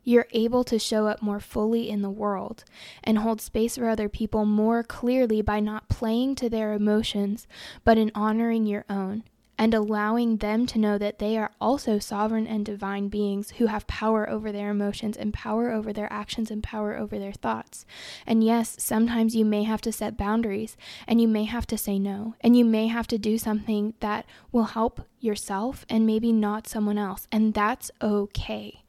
you're 0.07 0.27
able 0.31 0.63
to 0.63 0.79
show 0.79 1.05
up 1.05 1.21
more 1.21 1.41
fully 1.41 1.89
in 1.89 2.01
the 2.01 2.09
world 2.09 2.63
and 3.03 3.17
hold 3.17 3.41
space 3.41 3.75
for 3.75 3.89
other 3.89 4.07
people 4.07 4.45
more 4.45 4.81
clearly 4.81 5.41
by 5.41 5.59
not 5.59 5.89
playing 5.89 6.33
to 6.33 6.47
their 6.49 6.71
emotions, 6.71 7.45
but 7.83 7.97
in 7.97 8.09
honoring 8.15 8.65
your 8.65 8.85
own 8.89 9.21
and 9.57 9.73
allowing 9.73 10.37
them 10.37 10.65
to 10.65 10.79
know 10.79 10.97
that 10.97 11.19
they 11.19 11.37
are 11.37 11.51
also 11.59 11.99
sovereign 11.99 12.47
and 12.47 12.65
divine 12.65 13.09
beings 13.09 13.49
who 13.57 13.65
have 13.65 13.85
power 13.85 14.29
over 14.29 14.49
their 14.49 14.69
emotions 14.69 15.17
and 15.17 15.33
power 15.33 15.71
over 15.71 15.91
their 15.91 16.11
actions 16.13 16.49
and 16.49 16.63
power 16.63 16.95
over 16.95 17.19
their 17.19 17.33
thoughts. 17.33 17.85
And 18.25 18.41
yes, 18.41 18.77
sometimes 18.79 19.35
you 19.35 19.43
may 19.43 19.63
have 19.63 19.81
to 19.81 19.91
set 19.91 20.15
boundaries 20.15 20.77
and 21.05 21.19
you 21.19 21.27
may 21.27 21.43
have 21.43 21.67
to 21.67 21.77
say 21.77 21.99
no, 21.99 22.33
and 22.39 22.55
you 22.55 22.63
may 22.63 22.87
have 22.87 23.07
to 23.07 23.17
do 23.17 23.37
something 23.37 23.93
that 23.99 24.25
will 24.53 24.65
help 24.65 25.01
yourself 25.19 25.85
and 25.89 26.05
maybe 26.05 26.31
not 26.31 26.65
someone 26.65 26.97
else, 26.97 27.27
and 27.29 27.53
that's 27.53 27.91
okay. 28.01 28.83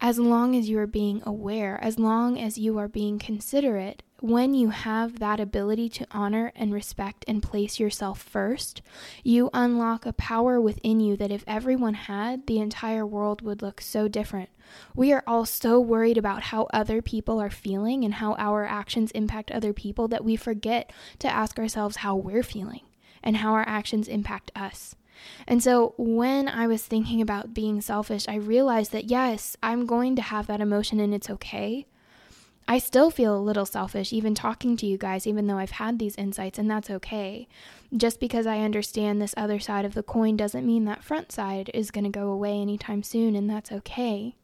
As 0.00 0.18
long 0.18 0.54
as 0.54 0.68
you 0.68 0.78
are 0.78 0.86
being 0.86 1.22
aware, 1.26 1.78
as 1.82 1.98
long 1.98 2.38
as 2.38 2.58
you 2.58 2.78
are 2.78 2.88
being 2.88 3.18
considerate, 3.18 4.02
when 4.20 4.52
you 4.52 4.70
have 4.70 5.20
that 5.20 5.38
ability 5.38 5.88
to 5.88 6.06
honor 6.10 6.52
and 6.56 6.72
respect 6.72 7.24
and 7.28 7.42
place 7.42 7.78
yourself 7.78 8.20
first, 8.20 8.82
you 9.22 9.48
unlock 9.54 10.06
a 10.06 10.12
power 10.12 10.60
within 10.60 10.98
you 10.98 11.16
that 11.16 11.30
if 11.30 11.44
everyone 11.46 11.94
had, 11.94 12.46
the 12.46 12.58
entire 12.58 13.06
world 13.06 13.42
would 13.42 13.62
look 13.62 13.80
so 13.80 14.08
different. 14.08 14.48
We 14.94 15.12
are 15.12 15.22
all 15.26 15.46
so 15.46 15.80
worried 15.80 16.18
about 16.18 16.44
how 16.44 16.66
other 16.72 17.00
people 17.00 17.40
are 17.40 17.50
feeling 17.50 18.04
and 18.04 18.14
how 18.14 18.34
our 18.34 18.64
actions 18.64 19.12
impact 19.12 19.52
other 19.52 19.72
people 19.72 20.08
that 20.08 20.24
we 20.24 20.34
forget 20.34 20.92
to 21.20 21.28
ask 21.28 21.58
ourselves 21.58 21.96
how 21.96 22.16
we're 22.16 22.42
feeling 22.42 22.82
and 23.22 23.36
how 23.38 23.52
our 23.52 23.66
actions 23.68 24.08
impact 24.08 24.50
us. 24.56 24.96
And 25.46 25.62
so 25.62 25.94
when 25.96 26.48
I 26.48 26.66
was 26.66 26.84
thinking 26.84 27.20
about 27.20 27.54
being 27.54 27.80
selfish, 27.80 28.26
I 28.28 28.36
realized 28.36 28.92
that 28.92 29.10
yes, 29.10 29.56
I'm 29.62 29.86
going 29.86 30.16
to 30.16 30.22
have 30.22 30.46
that 30.46 30.60
emotion 30.60 31.00
and 31.00 31.14
it's 31.14 31.30
okay. 31.30 31.86
I 32.70 32.76
still 32.76 33.10
feel 33.10 33.34
a 33.34 33.40
little 33.40 33.64
selfish 33.64 34.12
even 34.12 34.34
talking 34.34 34.76
to 34.76 34.86
you 34.86 34.98
guys, 34.98 35.26
even 35.26 35.46
though 35.46 35.56
I've 35.56 35.70
had 35.70 35.98
these 35.98 36.16
insights, 36.16 36.58
and 36.58 36.70
that's 36.70 36.90
okay. 36.90 37.48
Just 37.96 38.20
because 38.20 38.46
I 38.46 38.58
understand 38.58 39.22
this 39.22 39.32
other 39.38 39.58
side 39.58 39.86
of 39.86 39.94
the 39.94 40.02
coin 40.02 40.36
doesn't 40.36 40.66
mean 40.66 40.84
that 40.84 41.02
front 41.02 41.32
side 41.32 41.70
is 41.72 41.90
going 41.90 42.04
to 42.04 42.10
go 42.10 42.28
away 42.28 42.60
anytime 42.60 43.02
soon, 43.02 43.34
and 43.34 43.48
that's 43.48 43.72
okay. 43.72 44.36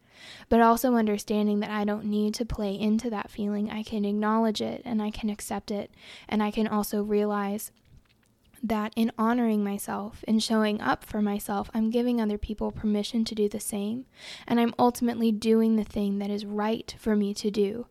But 0.49 0.63
also 0.63 0.95
understanding 0.95 1.61
that 1.61 1.71
I 1.71 1.85
don't 1.85 2.07
need 2.07 2.33
to 2.35 2.47
play 2.47 2.81
into 2.81 3.11
that 3.11 3.31
feeling. 3.31 3.71
I 3.71 3.83
can 3.83 4.07
acknowledge 4.07 4.63
it 4.63 4.81
and 4.87 5.03
I 5.03 5.11
can 5.11 5.29
accept 5.29 5.71
it, 5.71 5.91
and 6.27 6.43
I 6.43 6.51
can 6.51 6.67
also 6.67 7.03
realize 7.03 7.73
that 8.65 8.93
in 8.97 9.13
honoring 9.19 9.63
myself 9.63 10.25
and 10.27 10.43
showing 10.43 10.81
up 10.81 11.05
for 11.05 11.21
myself, 11.21 11.71
I'm 11.75 11.91
giving 11.91 12.21
other 12.21 12.39
people 12.39 12.73
permission 12.73 13.25
to 13.27 13.35
do 13.35 13.49
the 13.49 13.61
same, 13.61 14.07
and 14.47 14.59
I'm 14.59 14.75
ultimately 14.79 15.31
doing 15.31 15.77
the 15.77 15.85
thing 15.85 16.19
that 16.19 16.31
is 16.31 16.47
right 16.47 16.95
for 16.99 17.15
me 17.15 17.35
to 17.35 17.51
do 17.51 17.87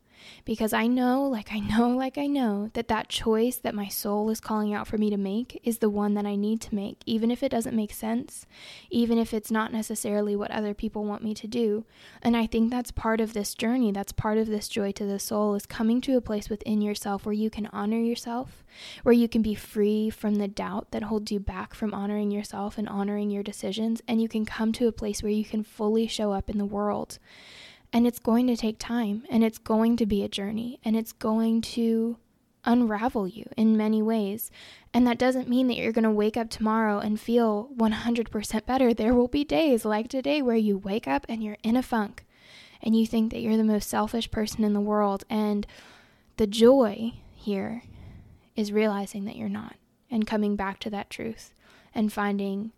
because 0.45 0.73
I 0.73 0.87
know, 0.87 1.23
like 1.23 1.51
I 1.51 1.59
know, 1.59 1.89
like 1.95 2.17
I 2.17 2.27
know, 2.27 2.69
that 2.73 2.87
that 2.87 3.09
choice 3.09 3.57
that 3.57 3.75
my 3.75 3.87
soul 3.87 4.29
is 4.29 4.39
calling 4.39 4.73
out 4.73 4.87
for 4.87 4.97
me 4.97 5.09
to 5.09 5.17
make 5.17 5.59
is 5.63 5.79
the 5.79 5.89
one 5.89 6.13
that 6.15 6.25
I 6.25 6.35
need 6.35 6.61
to 6.61 6.75
make, 6.75 7.01
even 7.05 7.31
if 7.31 7.43
it 7.43 7.49
doesn't 7.49 7.75
make 7.75 7.93
sense, 7.93 8.45
even 8.89 9.17
if 9.17 9.33
it's 9.33 9.51
not 9.51 9.71
necessarily 9.71 10.35
what 10.35 10.51
other 10.51 10.73
people 10.73 11.05
want 11.05 11.23
me 11.23 11.33
to 11.33 11.47
do. 11.47 11.85
And 12.21 12.35
I 12.35 12.47
think 12.47 12.71
that's 12.71 12.91
part 12.91 13.21
of 13.21 13.33
this 13.33 13.53
journey, 13.53 13.91
that's 13.91 14.11
part 14.11 14.37
of 14.37 14.47
this 14.47 14.67
joy 14.67 14.91
to 14.93 15.05
the 15.05 15.19
soul, 15.19 15.55
is 15.55 15.65
coming 15.65 16.01
to 16.01 16.17
a 16.17 16.21
place 16.21 16.49
within 16.49 16.81
yourself 16.81 17.25
where 17.25 17.33
you 17.33 17.49
can 17.49 17.67
honor 17.67 17.99
yourself, 17.99 18.63
where 19.03 19.13
you 19.13 19.27
can 19.27 19.41
be 19.41 19.55
free 19.55 20.09
from 20.09 20.35
the 20.35 20.47
doubt 20.47 20.91
that 20.91 21.03
holds 21.03 21.31
you 21.31 21.39
back 21.39 21.73
from 21.73 21.93
honoring 21.93 22.31
yourself 22.31 22.77
and 22.77 22.87
honoring 22.89 23.29
your 23.29 23.43
decisions, 23.43 24.01
and 24.07 24.21
you 24.21 24.27
can 24.27 24.45
come 24.45 24.71
to 24.73 24.87
a 24.87 24.91
place 24.91 25.21
where 25.21 25.31
you 25.31 25.45
can 25.45 25.63
fully 25.63 26.07
show 26.07 26.31
up 26.31 26.49
in 26.49 26.57
the 26.57 26.65
world. 26.65 27.19
And 27.93 28.07
it's 28.07 28.19
going 28.19 28.47
to 28.47 28.57
take 28.57 28.79
time 28.79 29.23
and 29.29 29.43
it's 29.43 29.59
going 29.59 29.97
to 29.97 30.07
be 30.07 30.23
a 30.23 30.27
journey 30.27 30.79
and 30.83 30.97
it's 30.97 31.13
going 31.13 31.61
to 31.61 32.17
unravel 32.65 33.27
you 33.27 33.45
in 33.55 33.77
many 33.77 34.01
ways. 34.01 34.49
And 34.93 35.05
that 35.05 35.19
doesn't 35.19 35.47
mean 35.47 35.67
that 35.67 35.77
you're 35.77 35.91
going 35.91 36.03
to 36.03 36.11
wake 36.11 36.35
up 36.35 36.49
tomorrow 36.49 36.97
and 36.97 37.19
feel 37.19 37.69
100% 37.77 38.65
better. 38.65 38.93
There 38.93 39.13
will 39.13 39.27
be 39.27 39.43
days 39.43 39.85
like 39.85 40.07
today 40.07 40.41
where 40.41 40.55
you 40.55 40.77
wake 40.77 41.07
up 41.07 41.25
and 41.29 41.43
you're 41.43 41.57
in 41.61 41.77
a 41.77 41.83
funk 41.83 42.25
and 42.81 42.97
you 42.97 43.05
think 43.05 43.31
that 43.31 43.41
you're 43.41 43.57
the 43.57 43.63
most 43.63 43.89
selfish 43.89 44.31
person 44.31 44.63
in 44.63 44.73
the 44.73 44.81
world. 44.81 45.23
And 45.29 45.67
the 46.37 46.47
joy 46.47 47.13
here 47.35 47.83
is 48.55 48.71
realizing 48.71 49.25
that 49.25 49.35
you're 49.35 49.49
not 49.49 49.75
and 50.09 50.25
coming 50.25 50.55
back 50.55 50.79
to 50.79 50.89
that 50.89 51.09
truth 51.09 51.53
and 51.93 52.11
finding 52.11 52.71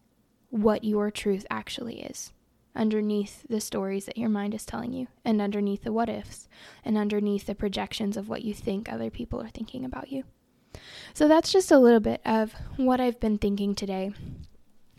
what 0.50 0.84
your 0.84 1.10
truth 1.10 1.46
actually 1.50 2.02
is 2.02 2.32
underneath 2.76 3.46
the 3.50 3.62
stories 3.62 4.06
that 4.06 4.18
your 4.18 4.30
mind 4.30 4.54
is 4.54 4.66
telling 4.66 4.94
you, 4.94 5.08
and 5.24 5.42
underneath 5.42 5.84
the 5.84 5.94
what 5.94 6.10
ifs, 6.10 6.48
and 6.84 6.98
underneath 6.98 7.46
the 7.46 7.56
projections 7.56 8.18
of 8.18 8.30
what 8.30 8.44
you 8.44 8.54
think 8.54 8.92
other 8.92 9.10
people 9.10 9.42
are 9.42 9.50
thinking 9.50 9.86
about 9.86 10.12
you. 10.12 10.24
So 11.14 11.28
that's 11.28 11.52
just 11.52 11.72
a 11.72 11.80
little 11.80 12.00
bit 12.00 12.22
of 12.26 12.54
what 12.78 13.00
I've 13.00 13.20
been 13.20 13.38
thinking 13.38 13.76
today. 13.76 14.12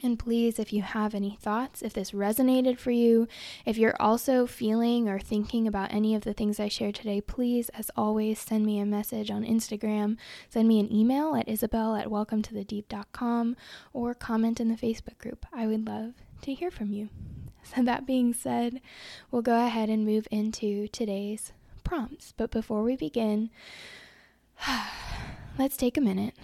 And 0.03 0.19
please, 0.19 0.59
if 0.59 0.75
you 0.75 0.83
have 0.83 1.15
any 1.15 1.39
thoughts, 1.41 1.81
if 1.81 1.95
this 1.95 2.11
resonated 2.11 2.79
for 2.79 2.91
you, 2.91 3.27
if 3.65 3.79
you're 3.79 3.97
also 3.99 4.47
feeling 4.47 5.09
or 5.09 5.19
thinking 5.19 5.67
about 5.67 5.93
any 5.93 6.15
of 6.15 6.23
the 6.23 6.35
things 6.35 6.61
I 6.61 6.69
shared 6.69 6.97
today, 6.97 7.23
please, 7.23 7.71
as 7.71 7.91
always, 7.97 8.39
send 8.39 8.67
me 8.67 8.79
a 8.79 8.85
message 8.85 9.31
on 9.31 9.43
Instagram, 9.43 10.19
send 10.51 10.69
me 10.69 10.81
an 10.81 10.93
email 10.93 11.35
at 11.35 11.49
isabel 11.49 11.97
at 11.97 12.09
welcometothedeep.com, 12.09 13.57
or 13.95 14.15
comment 14.15 14.61
in 14.61 14.69
the 14.69 14.75
Facebook 14.75 15.17
group. 15.17 15.47
I 15.53 15.67
would 15.67 15.87
love 15.87 16.13
to 16.43 16.53
hear 16.53 16.71
from 16.71 16.93
you. 16.93 17.09
So, 17.75 17.83
that 17.83 18.07
being 18.07 18.33
said, 18.33 18.81
we'll 19.31 19.43
go 19.43 19.67
ahead 19.67 19.89
and 19.89 20.05
move 20.05 20.29
into 20.31 20.89
today's 20.89 21.53
prompts. 21.85 22.33
But 22.37 22.51
before 22.51 22.83
we 22.83 22.97
begin, 22.97 23.51
let's 25.59 25.77
take 25.77 25.97
a 25.97 26.01
minute 26.01 26.35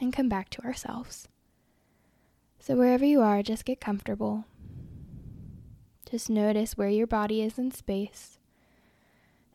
and 0.00 0.12
come 0.12 0.28
back 0.28 0.50
to 0.50 0.64
ourselves. 0.64 1.28
So, 2.58 2.76
wherever 2.76 3.04
you 3.04 3.20
are, 3.20 3.42
just 3.42 3.64
get 3.64 3.80
comfortable. 3.80 4.44
Just 6.10 6.30
notice 6.30 6.76
where 6.76 6.88
your 6.88 7.06
body 7.06 7.42
is 7.42 7.58
in 7.58 7.70
space. 7.72 8.38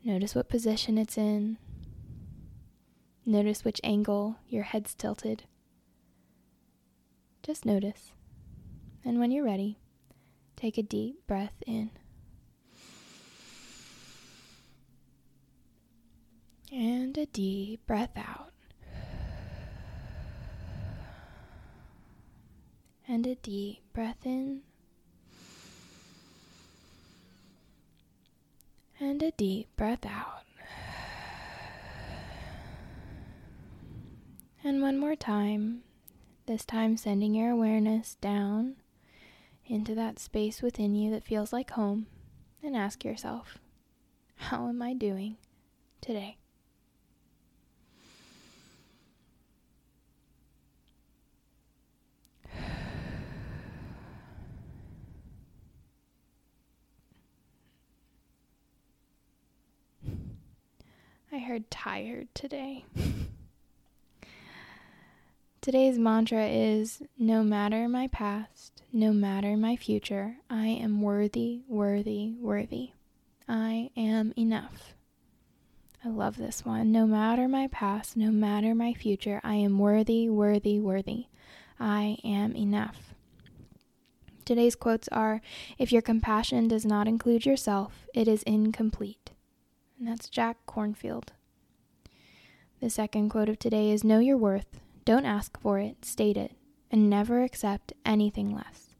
Notice 0.04 0.34
what 0.34 0.48
position 0.48 0.96
it's 0.96 1.18
in. 1.18 1.58
Notice 3.26 3.64
which 3.64 3.80
angle 3.82 4.36
your 4.48 4.62
head's 4.62 4.94
tilted. 4.94 5.44
Just 7.42 7.64
notice. 7.64 8.12
And 9.04 9.18
when 9.18 9.30
you're 9.30 9.44
ready, 9.44 9.79
Take 10.60 10.76
a 10.76 10.82
deep 10.82 11.26
breath 11.26 11.54
in. 11.66 11.90
And 16.70 17.16
a 17.16 17.24
deep 17.24 17.86
breath 17.86 18.10
out. 18.14 18.52
And 23.08 23.26
a 23.26 23.36
deep 23.36 23.80
breath 23.94 24.18
in. 24.24 24.60
And 29.00 29.22
a 29.22 29.30
deep 29.30 29.74
breath 29.78 30.04
out. 30.04 30.42
And 34.62 34.82
one 34.82 34.98
more 34.98 35.16
time, 35.16 35.84
this 36.44 36.66
time 36.66 36.98
sending 36.98 37.34
your 37.34 37.50
awareness 37.50 38.16
down 38.20 38.76
into 39.70 39.94
that 39.94 40.18
space 40.18 40.60
within 40.62 40.94
you 40.96 41.10
that 41.12 41.24
feels 41.24 41.52
like 41.52 41.70
home 41.70 42.06
and 42.62 42.76
ask 42.76 43.04
yourself, 43.04 43.58
How 44.34 44.68
am 44.68 44.82
I 44.82 44.94
doing 44.94 45.36
today? 46.00 46.36
I 61.32 61.38
heard 61.38 61.70
tired 61.70 62.26
today. 62.34 62.84
Today's 65.70 66.00
mantra 66.00 66.48
is 66.48 67.00
No 67.16 67.44
matter 67.44 67.88
my 67.88 68.08
past, 68.08 68.82
no 68.92 69.12
matter 69.12 69.56
my 69.56 69.76
future, 69.76 70.38
I 70.50 70.66
am 70.66 71.00
worthy, 71.00 71.60
worthy, 71.68 72.34
worthy. 72.40 72.90
I 73.48 73.90
am 73.96 74.34
enough. 74.36 74.94
I 76.04 76.08
love 76.08 76.38
this 76.38 76.64
one. 76.64 76.90
No 76.90 77.06
matter 77.06 77.46
my 77.46 77.68
past, 77.68 78.16
no 78.16 78.32
matter 78.32 78.74
my 78.74 78.94
future, 78.94 79.40
I 79.44 79.54
am 79.54 79.78
worthy, 79.78 80.28
worthy, 80.28 80.80
worthy. 80.80 81.26
I 81.78 82.18
am 82.24 82.56
enough. 82.56 83.14
Today's 84.44 84.74
quotes 84.74 85.06
are 85.12 85.40
If 85.78 85.92
your 85.92 86.02
compassion 86.02 86.66
does 86.66 86.84
not 86.84 87.06
include 87.06 87.46
yourself, 87.46 88.08
it 88.12 88.26
is 88.26 88.42
incomplete. 88.42 89.30
And 90.00 90.08
that's 90.08 90.28
Jack 90.28 90.66
Kornfield. 90.66 91.28
The 92.80 92.90
second 92.90 93.28
quote 93.28 93.48
of 93.48 93.60
today 93.60 93.92
is 93.92 94.02
Know 94.02 94.18
your 94.18 94.36
worth, 94.36 94.80
don't 95.10 95.26
ask 95.26 95.58
for 95.58 95.80
it, 95.80 96.04
state 96.04 96.36
it, 96.36 96.52
and 96.88 97.10
never 97.10 97.42
accept 97.42 97.92
anything 98.06 98.54
less. 98.54 98.94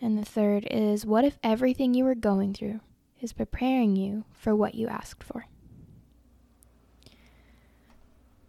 And 0.00 0.18
the 0.18 0.24
third 0.24 0.66
is 0.68 1.06
what 1.06 1.24
if 1.24 1.38
everything 1.44 1.94
you 1.94 2.04
are 2.08 2.16
going 2.16 2.52
through 2.52 2.80
is 3.20 3.32
preparing 3.32 3.94
you 3.94 4.24
for 4.32 4.52
what 4.52 4.74
you 4.74 4.88
asked 4.88 5.22
for? 5.22 5.46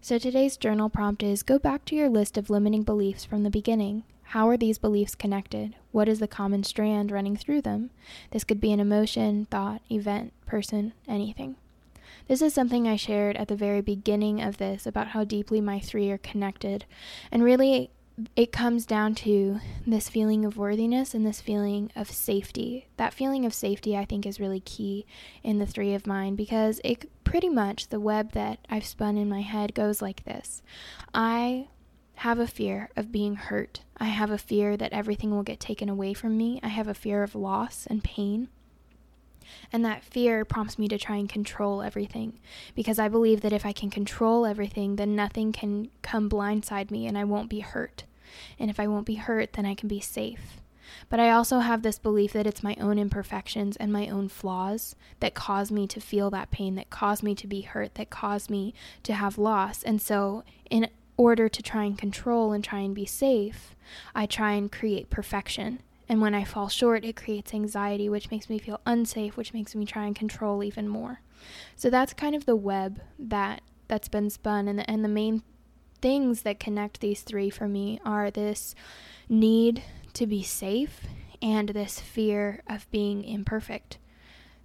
So 0.01 0.17
today's 0.17 0.57
journal 0.57 0.89
prompt 0.89 1.21
is 1.21 1.43
go 1.43 1.59
back 1.59 1.85
to 1.85 1.95
your 1.95 2.09
list 2.09 2.39
of 2.39 2.49
limiting 2.49 2.81
beliefs 2.81 3.23
from 3.23 3.43
the 3.43 3.51
beginning. 3.51 4.03
How 4.23 4.49
are 4.49 4.57
these 4.57 4.79
beliefs 4.79 5.13
connected? 5.13 5.75
What 5.91 6.09
is 6.09 6.17
the 6.17 6.27
common 6.27 6.63
strand 6.63 7.11
running 7.11 7.37
through 7.37 7.61
them? 7.61 7.91
This 8.31 8.43
could 8.43 8.59
be 8.59 8.71
an 8.71 8.79
emotion, 8.79 9.45
thought, 9.51 9.83
event, 9.91 10.33
person, 10.47 10.93
anything. 11.07 11.57
This 12.27 12.41
is 12.41 12.53
something 12.53 12.87
I 12.87 12.95
shared 12.95 13.37
at 13.37 13.47
the 13.47 13.55
very 13.55 13.81
beginning 13.81 14.41
of 14.41 14.57
this 14.57 14.85
about 14.85 15.09
how 15.09 15.23
deeply 15.23 15.61
my 15.61 15.79
three 15.79 16.09
are 16.11 16.17
connected. 16.17 16.85
And 17.31 17.43
really, 17.43 17.91
it 18.35 18.51
comes 18.51 18.85
down 18.85 19.15
to 19.15 19.59
this 19.85 20.09
feeling 20.09 20.45
of 20.45 20.57
worthiness 20.57 21.13
and 21.13 21.25
this 21.25 21.41
feeling 21.41 21.91
of 21.95 22.09
safety. 22.09 22.87
That 22.97 23.13
feeling 23.13 23.45
of 23.45 23.53
safety, 23.53 23.97
I 23.97 24.05
think, 24.05 24.25
is 24.25 24.39
really 24.39 24.59
key 24.59 25.05
in 25.43 25.59
the 25.59 25.65
three 25.65 25.93
of 25.93 26.07
mine 26.07 26.35
because 26.35 26.81
it 26.83 27.09
pretty 27.23 27.49
much 27.49 27.87
the 27.87 27.99
web 27.99 28.33
that 28.33 28.59
I've 28.69 28.85
spun 28.85 29.17
in 29.17 29.29
my 29.29 29.41
head 29.41 29.73
goes 29.73 30.01
like 30.01 30.25
this 30.25 30.61
I 31.13 31.67
have 32.15 32.39
a 32.39 32.47
fear 32.47 32.89
of 32.95 33.11
being 33.11 33.35
hurt. 33.35 33.81
I 33.97 34.05
have 34.05 34.29
a 34.29 34.37
fear 34.37 34.77
that 34.77 34.93
everything 34.93 35.31
will 35.31 35.43
get 35.43 35.59
taken 35.59 35.89
away 35.89 36.13
from 36.13 36.37
me. 36.37 36.59
I 36.61 36.67
have 36.67 36.87
a 36.87 36.93
fear 36.93 37.23
of 37.23 37.33
loss 37.33 37.87
and 37.87 38.03
pain. 38.03 38.49
And 39.71 39.83
that 39.85 40.03
fear 40.03 40.45
prompts 40.45 40.77
me 40.77 40.87
to 40.87 40.97
try 40.97 41.17
and 41.17 41.29
control 41.29 41.81
everything 41.81 42.39
because 42.75 42.99
I 42.99 43.07
believe 43.07 43.41
that 43.41 43.53
if 43.53 43.65
I 43.65 43.71
can 43.71 43.89
control 43.89 44.45
everything, 44.45 44.95
then 44.95 45.15
nothing 45.15 45.51
can 45.51 45.89
come 46.01 46.29
blindside 46.29 46.91
me 46.91 47.07
and 47.07 47.17
I 47.17 47.23
won't 47.23 47.49
be 47.49 47.59
hurt. 47.59 48.03
And 48.59 48.69
if 48.69 48.79
I 48.79 48.87
won't 48.87 49.05
be 49.05 49.15
hurt, 49.15 49.53
then 49.53 49.65
I 49.65 49.75
can 49.75 49.87
be 49.87 49.99
safe. 49.99 50.61
But 51.09 51.19
I 51.19 51.31
also 51.31 51.59
have 51.59 51.83
this 51.83 51.99
belief 51.99 52.33
that 52.33 52.47
it's 52.47 52.63
my 52.63 52.75
own 52.79 52.97
imperfections 52.97 53.77
and 53.77 53.91
my 53.91 54.07
own 54.07 54.27
flaws 54.27 54.95
that 55.19 55.33
cause 55.33 55.71
me 55.71 55.87
to 55.87 55.99
feel 55.99 56.29
that 56.31 56.51
pain, 56.51 56.75
that 56.75 56.89
cause 56.89 57.23
me 57.23 57.35
to 57.35 57.47
be 57.47 57.61
hurt, 57.61 57.95
that 57.95 58.09
cause 58.09 58.49
me 58.49 58.73
to 59.03 59.13
have 59.13 59.37
loss. 59.37 59.83
And 59.83 60.01
so, 60.01 60.43
in 60.69 60.89
order 61.17 61.47
to 61.47 61.61
try 61.61 61.83
and 61.83 61.97
control 61.97 62.51
and 62.51 62.63
try 62.63 62.79
and 62.79 62.95
be 62.95 63.05
safe, 63.05 63.75
I 64.15 64.25
try 64.25 64.53
and 64.53 64.71
create 64.71 65.09
perfection. 65.09 65.79
And 66.11 66.19
when 66.19 66.35
I 66.35 66.43
fall 66.43 66.67
short, 66.67 67.05
it 67.05 67.15
creates 67.15 67.53
anxiety, 67.53 68.09
which 68.09 68.31
makes 68.31 68.49
me 68.49 68.59
feel 68.59 68.81
unsafe, 68.85 69.37
which 69.37 69.53
makes 69.53 69.73
me 69.73 69.85
try 69.85 70.03
and 70.03 70.13
control 70.13 70.61
even 70.61 70.89
more. 70.89 71.21
So 71.77 71.89
that's 71.89 72.11
kind 72.11 72.35
of 72.35 72.45
the 72.45 72.55
web 72.57 72.99
that 73.17 73.61
that's 73.87 74.09
been 74.09 74.29
spun 74.29 74.67
and 74.67 74.77
the, 74.77 74.91
and 74.91 75.05
the 75.05 75.09
main 75.09 75.41
things 76.01 76.41
that 76.41 76.59
connect 76.59 76.99
these 76.99 77.21
three 77.21 77.49
for 77.49 77.69
me 77.69 78.01
are 78.03 78.29
this 78.29 78.75
need 79.29 79.83
to 80.11 80.27
be 80.27 80.43
safe 80.43 81.07
and 81.41 81.69
this 81.69 82.01
fear 82.01 82.61
of 82.67 82.91
being 82.91 83.23
imperfect. 83.23 83.97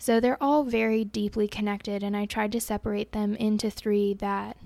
So 0.01 0.19
they're 0.19 0.43
all 0.43 0.65
very 0.65 1.05
deeply 1.05 1.47
connected, 1.47 2.03
and 2.03 2.17
I 2.17 2.27
tried 2.27 2.51
to 2.53 2.61
separate 2.61 3.13
them 3.13 3.37
into 3.37 3.71
three 3.71 4.15
that 4.15 4.57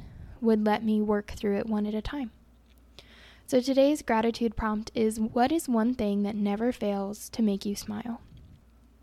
would 0.41 0.65
let 0.65 0.83
me 0.83 1.03
work 1.03 1.33
through 1.33 1.59
it 1.59 1.67
one 1.67 1.85
at 1.85 1.95
a 1.95 2.01
time. 2.01 2.31
So 3.51 3.61
today's 3.61 4.01
gratitude 4.01 4.55
prompt 4.55 4.93
is 4.95 5.19
What 5.19 5.51
is 5.51 5.69
one 5.69 5.97
thing 5.97 6.23
that 6.23 6.37
never 6.37 6.71
fails 6.71 7.29
to 7.31 7.43
make 7.43 7.67
you 7.67 7.75
smile? 7.75 8.21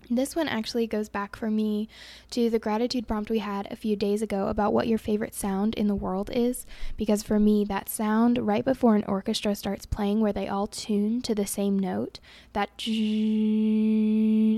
This 0.10 0.36
one 0.36 0.48
actually 0.48 0.88
goes 0.88 1.10
back 1.10 1.36
for 1.36 1.52
me 1.52 1.90
to 2.32 2.50
the 2.50 2.60
gratitude 2.60 3.08
prompt 3.08 3.30
we 3.30 3.40
had 3.40 3.68
a 3.70 3.76
few 3.76 3.96
days 3.96 4.22
ago 4.22 4.48
about 4.48 4.72
what 4.74 4.88
your 4.88 4.98
favorite 4.98 5.36
sound 5.36 5.76
in 5.76 5.88
the 5.88 5.96
world 5.96 6.30
is. 6.34 6.66
Because 6.96 7.24
for 7.24 7.40
me, 7.40 7.66
that 7.66 7.90
sound 7.90 8.48
right 8.48 8.64
before 8.64 8.96
an 8.96 9.04
orchestra 9.06 9.54
starts 9.56 9.86
playing, 9.86 10.22
where 10.22 10.32
they 10.32 10.48
all 10.48 10.68
tune 10.68 11.22
to 11.24 11.36
the 11.36 11.46
same 11.46 11.78
note, 11.78 12.20
that 12.54 12.70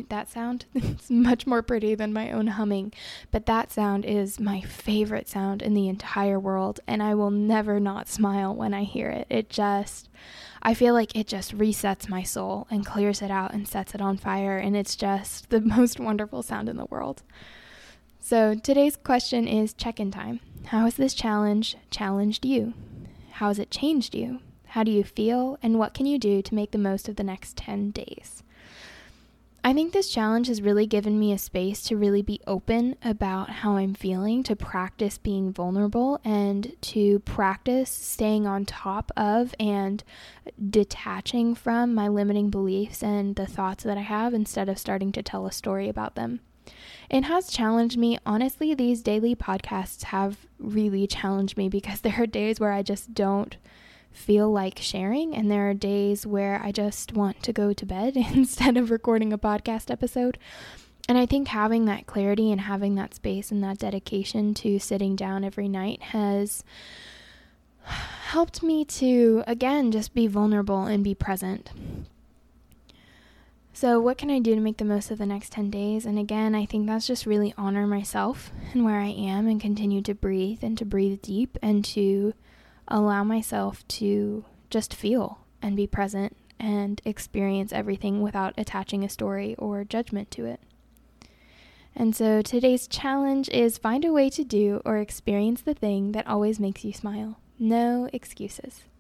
that 0.10 0.30
sound, 0.30 0.66
it's 0.76 1.10
much 1.10 1.48
more 1.48 1.62
pretty 1.62 1.96
than 1.96 2.14
my 2.14 2.32
own 2.32 2.48
humming. 2.48 2.94
But 3.32 3.46
that 3.48 3.72
sound 3.72 4.06
is 4.06 4.40
my 4.40 4.62
favorite 4.62 5.28
sound 5.28 5.62
in 5.62 5.74
the 5.74 5.90
entire 5.90 6.40
world, 6.40 6.80
and 6.88 7.02
I 7.02 7.16
will 7.16 7.32
never 7.32 7.80
not 7.80 8.08
smile 8.08 8.54
when 8.54 8.74
I 8.74 8.84
hear 8.84 9.10
it. 9.10 9.26
It 9.30 9.50
just, 9.50 10.10
I 10.62 10.74
feel 10.74 10.94
like 10.94 11.16
it 11.16 11.28
just 11.28 11.58
resets 11.58 12.10
my 12.10 12.24
soul 12.24 12.68
and 12.70 12.86
clears 12.86 13.22
it 13.22 13.32
out 13.32 13.54
and 13.54 13.68
sets 13.68 13.96
it 13.96 14.02
on 14.02 14.18
fire, 14.18 14.58
and 14.58 14.76
it's 14.76 14.96
just 14.96 15.50
the 15.50 15.62
most 15.78 16.00
wonderful 16.00 16.44
sound 16.44 16.70
in 16.70 16.78
the 16.78 16.86
world. 16.86 17.24
So 18.20 18.56
today's 18.56 18.98
question 18.98 19.48
is 19.48 19.74
check 19.74 20.00
in 20.00 20.12
time. 20.12 20.42
How 20.66 20.84
has 20.84 20.96
this 20.96 21.14
challenge 21.14 21.78
challenged 21.90 22.46
you? 22.46 22.74
How 23.32 23.48
has 23.48 23.60
it 23.60 23.72
changed 23.72 24.14
you? 24.14 24.40
How 24.68 24.84
do 24.84 24.92
you 24.92 25.04
feel? 25.04 25.58
And 25.64 25.80
what 25.80 25.94
can 25.94 26.06
you 26.06 26.20
do 26.20 26.42
to 26.42 26.56
make 26.56 26.72
the 26.72 26.78
most 26.78 27.08
of 27.10 27.16
the 27.16 27.24
next 27.24 27.58
10 27.58 27.92
days? 27.92 28.44
I 29.70 29.74
think 29.74 29.94
this 29.94 30.10
challenge 30.10 30.48
has 30.48 30.64
really 30.64 30.88
given 30.88 31.20
me 31.20 31.32
a 31.32 31.38
space 31.38 31.84
to 31.84 31.96
really 31.96 32.24
be 32.24 32.42
open 32.48 32.96
about 33.04 33.52
how 33.52 33.78
I'm 33.78 33.94
feeling, 33.94 34.42
to 34.46 34.56
practice 34.56 35.20
being 35.20 35.54
vulnerable, 35.54 36.20
and 36.26 36.76
to 36.82 37.20
practice 37.20 37.92
staying 37.92 38.48
on 38.48 38.66
top 38.66 39.12
of 39.16 39.54
and 39.60 40.04
detaching 40.72 41.54
from 41.54 41.94
my 41.94 42.08
limiting 42.08 42.50
beliefs 42.50 43.04
and 43.04 43.36
the 43.36 43.46
thoughts 43.46 43.84
that 43.84 43.96
I 43.96 44.02
have 44.02 44.34
instead 44.34 44.70
of 44.70 44.80
starting 44.80 45.12
to 45.12 45.22
tell 45.22 45.46
a 45.46 45.52
story 45.52 45.88
about 45.88 46.16
them. 46.16 46.40
It 47.12 47.26
has 47.26 47.52
challenged 47.52 47.96
me. 47.96 48.18
Honestly, 48.26 48.74
these 48.74 49.04
daily 49.04 49.36
podcasts 49.36 50.06
have 50.06 50.48
really 50.58 51.06
challenged 51.06 51.58
me 51.58 51.70
because 51.70 52.02
there 52.02 52.16
are 52.18 52.26
days 52.26 52.60
where 52.60 52.72
I 52.72 52.82
just 52.82 53.14
don't 53.14 53.56
feel 54.12 54.52
like 54.52 54.80
sharing, 54.80 55.36
and 55.36 55.50
there 55.50 55.70
are 55.70 55.74
days 55.74 56.26
where 56.26 56.62
I 56.64 56.72
just 56.72 57.14
want 57.14 57.42
to 57.44 57.54
go 57.54 57.74
to 57.74 57.86
bed 57.86 58.16
instead 58.34 58.78
of 58.78 58.92
recording 58.92 59.34
a 59.34 59.38
podcast 59.38 59.92
episode. 59.92 60.38
And 61.08 61.18
I 61.18 61.26
think 61.26 61.48
having 61.48 61.86
that 61.86 62.06
clarity 62.06 62.52
and 62.52 62.62
having 62.62 62.96
that 62.96 63.16
space 63.16 63.50
and 63.52 63.64
that 63.64 63.80
dedication 63.80 64.54
to 64.56 64.78
sitting 64.78 65.16
down 65.16 65.44
every 65.44 65.68
night 65.68 66.02
has 66.04 66.64
helped 67.82 68.62
me 68.62 68.86
to, 68.86 69.44
again, 69.48 69.92
just 69.92 70.14
be 70.14 70.28
vulnerable 70.28 70.84
and 70.84 71.04
be 71.04 71.16
present. 71.16 71.72
So, 73.74 74.00
what 74.00 74.18
can 74.18 74.30
I 74.30 74.40
do 74.40 74.56
to 74.56 74.62
make 74.62 74.78
the 74.78 74.86
most 74.86 75.10
of 75.10 75.18
the 75.18 75.26
next 75.26 75.54
10 75.54 75.72
days? 75.72 76.06
And 76.06 76.20
again, 76.20 76.54
I 76.54 76.66
think 76.66 76.86
that's 76.86 77.08
just 77.08 77.26
really 77.26 77.54
honor 77.58 77.88
myself 77.88 78.52
and 78.74 78.84
where 78.84 79.00
I 79.00 79.08
am 79.08 79.48
and 79.48 79.60
continue 79.60 80.02
to 80.02 80.14
breathe 80.14 80.60
and 80.62 80.78
to 80.78 80.86
breathe 80.86 81.22
deep 81.22 81.58
and 81.62 81.84
to 81.86 82.34
allow 82.90 83.24
myself 83.24 83.88
to 83.88 84.44
just 84.70 84.94
feel 84.94 85.40
and 85.62 85.76
be 85.76 85.88
present 85.88 86.36
and 86.60 87.02
experience 87.06 87.72
everything 87.72 88.22
without 88.22 88.54
attaching 88.58 89.04
a 89.04 89.10
story 89.10 89.56
or 89.58 89.84
judgment 89.84 90.30
to 90.32 90.46
it. 90.46 90.60
And 91.96 92.16
so 92.16 92.42
today's 92.42 92.88
challenge 92.88 93.50
is 93.50 93.78
find 93.78 94.06
a 94.06 94.12
way 94.12 94.30
to 94.32 94.44
do 94.44 94.82
or 94.86 94.98
experience 94.98 95.62
the 95.62 95.74
thing 95.74 96.12
that 96.12 96.28
always 96.28 96.60
makes 96.60 96.84
you 96.84 96.94
smile. 96.94 97.40
No 97.58 98.10
excuses. 98.14 98.84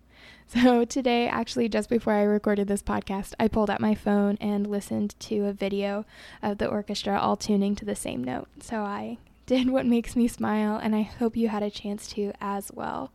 So, 0.51 0.83
today, 0.83 1.27
actually, 1.27 1.69
just 1.69 1.89
before 1.89 2.13
I 2.13 2.23
recorded 2.23 2.67
this 2.67 2.81
podcast, 2.81 3.35
I 3.39 3.47
pulled 3.47 3.69
out 3.69 3.79
my 3.79 3.93
phone 3.93 4.35
and 4.41 4.65
listened 4.65 5.13
to 5.19 5.45
a 5.45 5.53
video 5.53 6.05
of 6.41 6.57
the 6.57 6.67
orchestra 6.67 7.19
all 7.19 7.37
tuning 7.37 7.75
to 7.75 7.85
the 7.85 7.95
same 7.95 8.23
note. 8.23 8.47
So, 8.59 8.77
I 8.79 9.19
did 9.45 9.69
what 9.69 9.85
makes 9.85 10.15
me 10.15 10.27
smile, 10.27 10.77
and 10.77 10.95
I 10.95 11.03
hope 11.03 11.37
you 11.37 11.49
had 11.49 11.61
a 11.61 11.69
chance 11.69 12.07
to 12.13 12.33
as 12.41 12.71
well. 12.73 13.11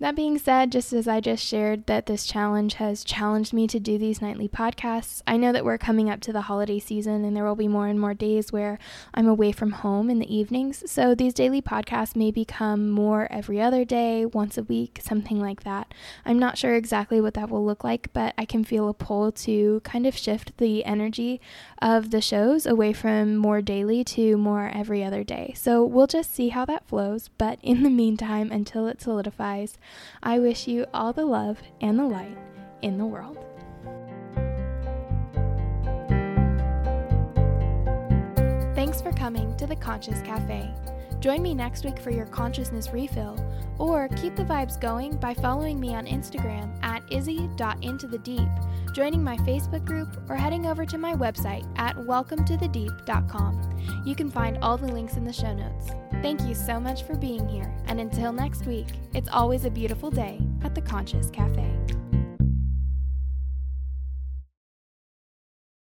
That 0.00 0.16
being 0.16 0.38
said, 0.38 0.72
just 0.72 0.94
as 0.94 1.06
I 1.06 1.20
just 1.20 1.44
shared 1.44 1.84
that 1.84 2.06
this 2.06 2.24
challenge 2.24 2.74
has 2.74 3.04
challenged 3.04 3.52
me 3.52 3.66
to 3.66 3.78
do 3.78 3.98
these 3.98 4.22
nightly 4.22 4.48
podcasts, 4.48 5.20
I 5.26 5.36
know 5.36 5.52
that 5.52 5.62
we're 5.62 5.76
coming 5.76 6.08
up 6.08 6.22
to 6.22 6.32
the 6.32 6.40
holiday 6.40 6.78
season 6.78 7.22
and 7.22 7.36
there 7.36 7.44
will 7.44 7.54
be 7.54 7.68
more 7.68 7.86
and 7.86 8.00
more 8.00 8.14
days 8.14 8.50
where 8.50 8.78
I'm 9.12 9.28
away 9.28 9.52
from 9.52 9.72
home 9.72 10.08
in 10.08 10.18
the 10.18 10.34
evenings. 10.34 10.90
So 10.90 11.14
these 11.14 11.34
daily 11.34 11.60
podcasts 11.60 12.16
may 12.16 12.30
become 12.30 12.88
more 12.88 13.28
every 13.30 13.60
other 13.60 13.84
day, 13.84 14.24
once 14.24 14.56
a 14.56 14.62
week, 14.62 15.00
something 15.02 15.38
like 15.38 15.64
that. 15.64 15.92
I'm 16.24 16.38
not 16.38 16.56
sure 16.56 16.74
exactly 16.74 17.20
what 17.20 17.34
that 17.34 17.50
will 17.50 17.64
look 17.64 17.84
like, 17.84 18.10
but 18.14 18.32
I 18.38 18.46
can 18.46 18.64
feel 18.64 18.88
a 18.88 18.94
pull 18.94 19.30
to 19.32 19.80
kind 19.84 20.06
of 20.06 20.16
shift 20.16 20.56
the 20.56 20.82
energy 20.86 21.42
of 21.82 22.10
the 22.10 22.22
shows 22.22 22.64
away 22.64 22.94
from 22.94 23.36
more 23.36 23.60
daily 23.60 24.02
to 24.04 24.38
more 24.38 24.70
every 24.74 25.04
other 25.04 25.24
day. 25.24 25.52
So 25.54 25.84
we'll 25.84 26.06
just 26.06 26.34
see 26.34 26.48
how 26.48 26.64
that 26.64 26.88
flows. 26.88 27.28
But 27.36 27.58
in 27.60 27.82
the 27.82 27.90
meantime, 27.90 28.50
until 28.50 28.86
it 28.86 29.02
solidifies, 29.02 29.76
I 30.22 30.38
wish 30.38 30.66
you 30.66 30.86
all 30.92 31.12
the 31.12 31.24
love 31.24 31.60
and 31.80 31.98
the 31.98 32.04
light 32.04 32.36
in 32.82 32.98
the 32.98 33.06
world. 33.06 33.38
Thanks 38.74 39.00
for 39.00 39.12
coming 39.12 39.56
to 39.56 39.66
the 39.66 39.76
Conscious 39.76 40.20
Cafe. 40.22 40.72
Join 41.20 41.42
me 41.42 41.54
next 41.54 41.84
week 41.84 41.98
for 41.98 42.10
your 42.10 42.24
consciousness 42.26 42.94
refill, 42.94 43.38
or 43.78 44.08
keep 44.08 44.36
the 44.36 44.44
vibes 44.44 44.80
going 44.80 45.18
by 45.18 45.34
following 45.34 45.78
me 45.78 45.94
on 45.94 46.06
Instagram 46.06 46.82
at 46.82 47.02
izzy.intothedeep, 47.12 48.94
joining 48.94 49.22
my 49.22 49.36
Facebook 49.38 49.84
group, 49.84 50.16
or 50.30 50.36
heading 50.36 50.66
over 50.66 50.86
to 50.86 50.96
my 50.96 51.14
website 51.14 51.68
at 51.78 51.94
welcometothedeep.com. 51.94 54.02
You 54.06 54.14
can 54.14 54.30
find 54.30 54.56
all 54.62 54.78
the 54.78 54.86
links 54.86 55.16
in 55.16 55.24
the 55.24 55.32
show 55.32 55.54
notes. 55.54 55.90
Thank 56.22 56.40
you 56.42 56.54
so 56.54 56.80
much 56.80 57.02
for 57.02 57.14
being 57.14 57.46
here, 57.46 57.70
and 57.86 58.00
until 58.00 58.32
next 58.32 58.64
week, 58.64 58.86
it's 59.12 59.28
always 59.28 59.66
a 59.66 59.70
beautiful 59.70 60.10
day 60.10 60.40
at 60.64 60.74
the 60.74 60.80
Conscious 60.80 61.28
Cafe. 61.28 61.99